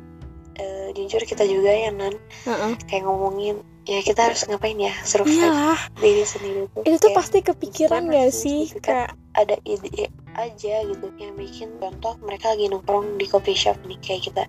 Eh, 0.61 0.93
jujur 0.93 1.25
kita 1.25 1.47
juga 1.49 1.73
ya 1.73 1.91
nan. 1.95 2.15
Heeh. 2.45 2.73
kayak 2.91 3.09
ngomongin 3.09 3.65
ya 3.89 4.01
kita 4.05 4.21
harus 4.31 4.45
ngapain 4.49 4.77
ya? 4.77 4.93
Survive 5.05 5.41
Iya, 5.41 5.77
diri 6.01 6.25
sendiri 6.25 6.61
tuh 6.73 6.83
itu 6.85 6.97
tuh 7.01 7.11
pasti 7.17 7.39
kepikiran 7.41 8.09
gak 8.13 8.31
sih, 8.33 8.69
gitu 8.69 8.81
kan. 8.85 9.09
kayak 9.09 9.11
ada 9.39 9.57
ide 9.65 10.11
aja 10.37 10.75
gitu 10.87 11.07
yang 11.19 11.35
bikin 11.35 11.75
contoh 11.79 12.15
mereka 12.23 12.55
lagi 12.55 12.71
nongkrong 12.71 13.19
di 13.19 13.27
coffee 13.27 13.57
shop 13.57 13.79
nih 13.87 13.99
kayak 14.03 14.31
kita. 14.31 14.43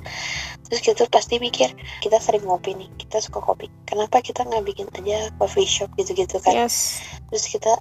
Terus 0.70 0.80
kita 0.82 0.96
tuh 1.06 1.10
pasti 1.10 1.42
mikir 1.42 1.74
kita 2.06 2.18
sering 2.22 2.46
ngopi 2.46 2.78
nih 2.78 2.90
kita 3.02 3.18
suka 3.22 3.42
kopi. 3.42 3.68
Kenapa 3.90 4.22
kita 4.22 4.46
nggak 4.46 4.64
bikin 4.66 4.88
aja 4.98 5.30
coffee 5.42 5.68
shop 5.68 5.90
gitu-gitu 5.98 6.38
kan? 6.42 6.54
Yes. 6.68 7.02
Terus 7.34 7.46
kita 7.50 7.74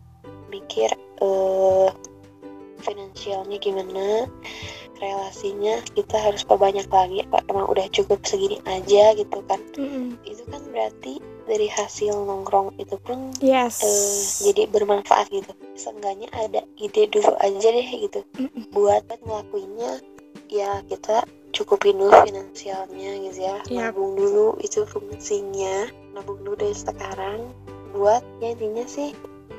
mikir 0.49 0.91
eh 1.21 1.89
finansialnya 2.81 3.61
gimana 3.61 4.25
relasinya 5.01 5.81
kita 5.97 6.17
harus 6.21 6.45
perbanyak 6.45 6.87
lagi 6.93 7.25
apa 7.25 7.41
emang 7.49 7.67
udah 7.73 7.89
cukup 7.91 8.21
segini 8.23 8.61
aja 8.69 9.17
gitu 9.17 9.41
kan. 9.49 9.61
Mm-mm. 9.75 10.21
itu 10.29 10.45
kan 10.47 10.63
berarti 10.71 11.19
dari 11.49 11.67
hasil 11.67 12.15
nongkrong 12.15 12.77
itu 12.79 12.95
pun 13.01 13.35
yes. 13.43 13.83
eh, 13.83 14.53
jadi 14.53 14.69
bermanfaat 14.71 15.33
gitu. 15.33 15.51
Seenggaknya 15.75 16.29
ada 16.37 16.63
ide 16.79 17.09
dulu 17.09 17.33
aja 17.41 17.69
deh 17.73 17.89
gitu. 17.89 18.21
Mm-mm. 18.37 18.71
buat 18.71 19.03
ngelakuinnya 19.25 19.99
ya 20.53 20.85
kita 20.87 21.25
cukupin 21.51 21.99
dulu 21.99 22.15
finansialnya 22.23 23.11
gitu 23.27 23.39
ya. 23.41 23.57
Yap. 23.67 23.97
nabung 23.97 24.15
dulu 24.15 24.55
itu 24.63 24.87
fungsinya. 24.87 25.91
Nabung 26.15 26.45
dulu 26.45 26.61
dari 26.61 26.77
sekarang. 26.77 27.51
Buat 27.91 28.23
ya 28.39 28.55
intinya 28.55 28.87
sih 28.87 29.17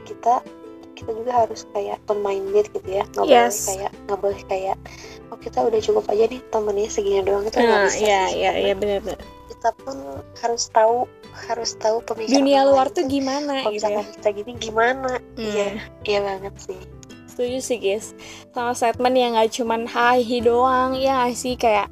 kita 0.08 0.40
kita 1.02 1.12
juga 1.12 1.32
harus 1.36 1.62
kayak 1.72 1.98
open 2.04 2.20
minded 2.22 2.66
gitu 2.70 2.88
ya. 2.88 3.04
Nggak 3.10 3.26
boleh 3.26 3.42
Yes. 3.50 3.58
kayak 3.66 3.92
nggak 4.06 4.20
boleh 4.20 4.42
kayak 4.46 4.78
oh 5.28 5.38
kita 5.38 5.60
udah 5.60 5.80
cukup 5.80 6.04
aja 6.08 6.24
nih 6.26 6.42
temennya 6.48 6.88
segini 6.88 7.20
doang. 7.22 7.44
Itu 7.44 7.58
nggak 7.58 7.66
nah 7.68 7.86
bisa 7.86 7.98
iya 7.98 8.22
sih. 8.24 8.38
iya 8.38 8.50
Karena 8.50 8.62
iya 8.62 8.74
benar-benar 8.76 9.20
kita 9.52 9.70
pun 9.78 9.98
harus 10.40 10.64
tahu 10.70 10.96
harus 11.46 11.72
tahu 11.76 11.98
pemikiran 12.02 12.38
dunia 12.40 12.62
luar 12.64 12.88
tuh 12.88 13.06
gimana 13.06 13.62
kalau 13.62 13.70
gitu 13.70 13.84
ya. 13.84 13.90
misalkan 13.94 14.06
kita 14.16 14.30
gini 14.32 14.52
gimana? 14.56 15.12
Hmm. 15.18 15.38
iya 15.38 15.68
iya 16.04 16.20
banget 16.22 16.54
sih. 16.58 16.80
Setuju 17.28 17.58
sih 17.60 17.78
guys. 17.78 18.06
Sama 18.52 18.72
statement 18.72 19.16
yang 19.16 19.32
gak 19.34 19.52
cuman 19.54 19.86
hahi 19.86 20.38
doang. 20.40 20.94
Ya 20.94 21.24
gak 21.24 21.34
sih? 21.34 21.56
Kayak 21.56 21.88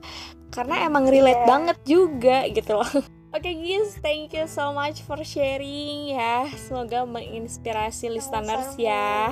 karena 0.50 0.84
emang 0.84 1.06
relate 1.06 1.40
Iya. 1.40 1.48
banget 1.48 1.78
juga 1.84 2.38
gitu 2.48 2.72
loh 2.76 2.92
Oke 3.30 3.54
guys, 3.54 3.94
thank 4.02 4.34
you 4.34 4.50
so 4.50 4.74
much 4.74 5.06
for 5.06 5.22
sharing 5.22 6.18
ya. 6.18 6.50
Semoga 6.58 7.06
menginspirasi 7.06 8.10
listeners 8.10 8.74
ya. 8.74 9.30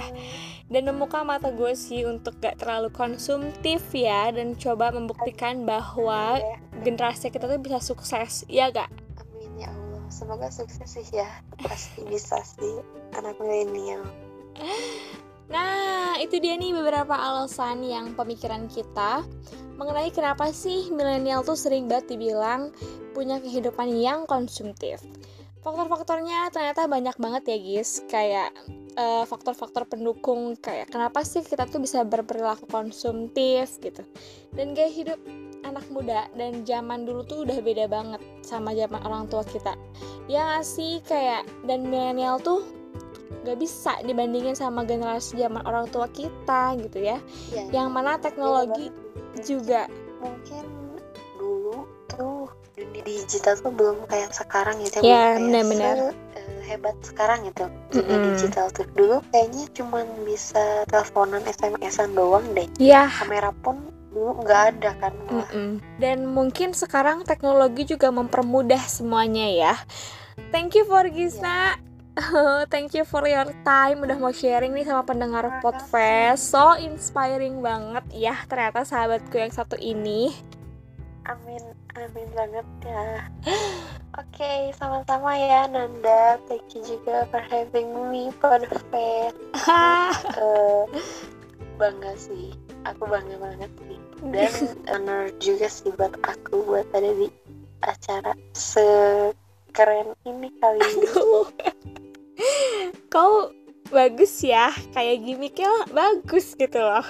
Dan 0.69 0.85
membuka 0.85 1.25
mata 1.25 1.49
gue 1.49 1.73
sih 1.73 2.05
untuk 2.05 2.37
gak 2.37 2.61
terlalu 2.61 2.93
konsumtif 2.93 3.81
ya. 3.97 4.29
Dan 4.29 4.53
coba 4.53 4.93
membuktikan 4.93 5.65
bahwa 5.65 6.37
Iya. 6.37 6.61
generasi 6.85 7.33
kita 7.33 7.49
tuh 7.49 7.57
bisa 7.57 7.81
sukses, 7.81 8.45
ya 8.45 8.69
gak? 8.69 8.85
Amin 9.17 9.65
ya 9.65 9.73
Allah. 9.73 10.05
Semoga 10.13 10.53
sukses 10.53 10.85
sih 10.85 11.09
ya. 11.09 11.25
Pasti 11.57 12.05
bisa 12.05 12.37
sih 12.45 12.77
anak 13.17 13.33
milenial. 13.41 14.05
Nah, 15.47 16.19
itu 16.19 16.43
dia 16.43 16.59
nih 16.59 16.75
beberapa 16.75 17.15
alasan 17.15 17.85
yang 17.85 18.11
pemikiran 18.17 18.67
kita 18.67 19.23
mengenai 19.77 20.09
kenapa 20.11 20.49
sih 20.51 20.89
milenial 20.89 21.45
tuh 21.45 21.55
sering 21.55 21.85
banget 21.85 22.17
dibilang 22.17 22.73
punya 23.13 23.39
kehidupan 23.39 23.93
yang 23.95 24.25
konsumtif. 24.27 24.99
Faktor-faktornya 25.61 26.47
ternyata 26.51 26.87
banyak 26.87 27.15
banget 27.19 27.43
ya 27.51 27.57
guys, 27.59 28.01
kayak 28.07 28.49
eh, 28.97 29.23
faktor-faktor 29.27 29.85
pendukung 29.85 30.57
kayak 30.57 30.89
kenapa 30.89 31.21
sih 31.21 31.45
kita 31.45 31.69
tuh 31.69 31.83
bisa 31.83 32.01
berperilaku 32.03 32.65
konsumtif 32.67 33.77
gitu. 33.83 34.01
Dan 34.55 34.73
gaya 34.73 34.89
hidup 34.89 35.19
anak 35.67 35.85
muda 35.91 36.31
dan 36.39 36.63
zaman 36.63 37.03
dulu 37.03 37.27
tuh 37.27 37.43
udah 37.43 37.59
beda 37.59 37.85
banget 37.91 38.21
sama 38.41 38.71
zaman 38.73 39.01
orang 39.03 39.27
tua 39.27 39.43
kita. 39.43 39.75
Ya 40.31 40.59
sih 40.63 41.03
kayak 41.03 41.45
dan 41.67 41.87
milenial 41.87 42.39
tuh 42.39 42.63
nggak 43.47 43.57
bisa 43.57 43.95
dibandingin 44.03 44.51
sama 44.51 44.83
generasi 44.83 45.39
zaman 45.39 45.63
orang 45.63 45.87
tua 45.87 46.11
kita 46.11 46.75
gitu 46.77 46.99
ya. 46.99 47.17
Iya. 47.47 47.63
yang 47.73 47.89
mana 47.89 48.19
teknologi 48.19 48.91
juga. 49.39 49.87
Mungkin 50.19 50.63
dulu 51.35 51.87
tuh 52.09 52.51
dunia 52.75 53.01
digital 53.01 53.55
tuh 53.55 53.71
belum 53.71 54.03
kayak 54.05 54.29
sekarang 54.31 54.77
gitu 54.83 54.99
Ya, 54.99 55.33
kayak 55.33 55.39
benar-benar. 55.39 55.95
eh, 56.35 56.59
hebat 56.67 56.93
sekarang 57.01 57.47
gitu. 57.47 57.65
Dunia 57.89 58.17
Mm-mm. 58.17 58.27
digital 58.35 58.67
tuh. 58.69 58.85
Dulu 58.91 59.23
kayaknya 59.31 59.65
cuman 59.73 60.05
bisa 60.21 60.83
teleponan 60.85 61.41
SMS-an 61.41 62.11
doang 62.11 62.43
deh. 62.51 62.67
Ya 62.77 63.07
kamera 63.09 63.55
pun 63.55 63.79
dulu 64.11 64.41
nggak 64.41 64.61
ada 64.75 64.91
kan 64.97 65.13
malah. 65.23 65.45
Mm-mm. 65.47 65.77
dan 65.97 66.25
mungkin 66.25 66.73
sekarang 66.73 67.21
teknologi 67.23 67.85
juga 67.87 68.09
mempermudah 68.09 68.81
semuanya 68.83 69.47
ya. 69.47 69.73
Thank 70.49 70.73
you 70.73 70.85
for 70.85 71.01
Gisna 71.05 71.77
thank 72.73 72.97
you 72.97 73.05
for 73.05 73.21
your 73.29 73.45
time 73.61 74.01
udah 74.01 74.17
mau 74.17 74.33
sharing 74.33 74.73
nih 74.73 74.85
sama 74.85 75.05
pendengar 75.05 75.45
podcast. 75.61 76.41
So 76.41 76.73
inspiring 76.77 77.61
banget. 77.61 78.05
Ya 78.13 78.35
ternyata 78.49 78.81
sahabatku 78.81 79.37
yang 79.37 79.53
satu 79.53 79.77
ini. 79.77 80.33
Amin 81.27 81.61
amin 81.93 82.27
banget 82.33 82.67
ya. 82.85 83.05
Oke 84.21 84.73
sama-sama 84.73 85.37
ya 85.37 85.69
Nanda. 85.69 86.41
Thank 86.49 86.73
you 86.73 86.81
juga 86.85 87.29
for 87.29 87.41
having 87.45 87.93
me 88.09 88.33
podcast. 88.41 89.37
Eh, 90.37 90.85
bangga 91.77 92.13
sih. 92.17 92.55
Aku 92.87 93.05
bangga 93.05 93.37
banget 93.37 93.69
sih. 93.85 93.99
Dan 94.33 94.53
honor 94.89 95.29
juga 95.37 95.69
sih 95.69 95.93
buat 95.93 96.17
aku 96.25 96.65
buat 96.65 96.87
ada 96.97 97.13
di 97.13 97.29
acara 97.85 98.33
sekeren 98.57 100.17
ini 100.25 100.49
kali 100.57 100.81
ini. 100.81 102.06
Kau 103.09 103.51
bagus 103.89 104.43
ya, 104.43 104.69
kayak 104.91 105.23
gimmicknya 105.23 105.71
bagus 105.91 106.53
gitu 106.53 106.79
loh. 106.79 107.05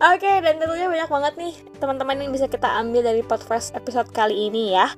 Oke, 0.00 0.32
dan 0.40 0.56
tentunya 0.56 0.88
banyak 0.88 1.10
banget 1.12 1.34
nih 1.36 1.54
teman-teman 1.76 2.16
yang 2.24 2.32
bisa 2.32 2.48
kita 2.48 2.64
ambil 2.80 3.04
dari 3.04 3.20
podcast 3.20 3.76
episode 3.76 4.08
kali 4.16 4.48
ini 4.48 4.72
ya. 4.72 4.88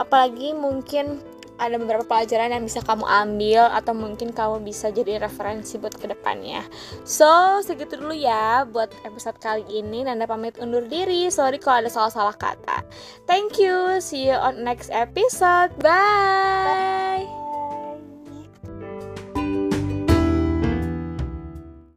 Apalagi 0.00 0.56
mungkin 0.56 1.20
ada 1.56 1.76
beberapa 1.80 2.04
pelajaran 2.04 2.52
yang 2.52 2.64
bisa 2.64 2.84
kamu 2.84 3.04
ambil 3.04 3.68
atau 3.72 3.92
mungkin 3.96 4.32
kamu 4.32 4.62
bisa 4.64 4.92
jadi 4.92 5.20
referensi 5.20 5.80
buat 5.80 5.96
ke 5.96 6.06
depannya. 6.10 6.64
So, 7.02 7.60
segitu 7.64 7.96
dulu 8.00 8.12
ya 8.12 8.68
buat 8.68 8.92
episode 9.04 9.40
kali 9.40 9.64
ini. 9.68 10.04
Nanda 10.04 10.28
pamit 10.28 10.60
undur 10.60 10.84
diri. 10.84 11.28
Sorry 11.32 11.56
kalau 11.56 11.84
ada 11.84 11.90
salah-salah 11.90 12.36
kata. 12.36 12.84
Thank 13.24 13.56
you. 13.56 13.98
See 14.04 14.28
you 14.28 14.36
on 14.36 14.62
next 14.62 14.92
episode. 14.92 15.72
Bye. 15.80 17.24
Bye. 17.24 17.45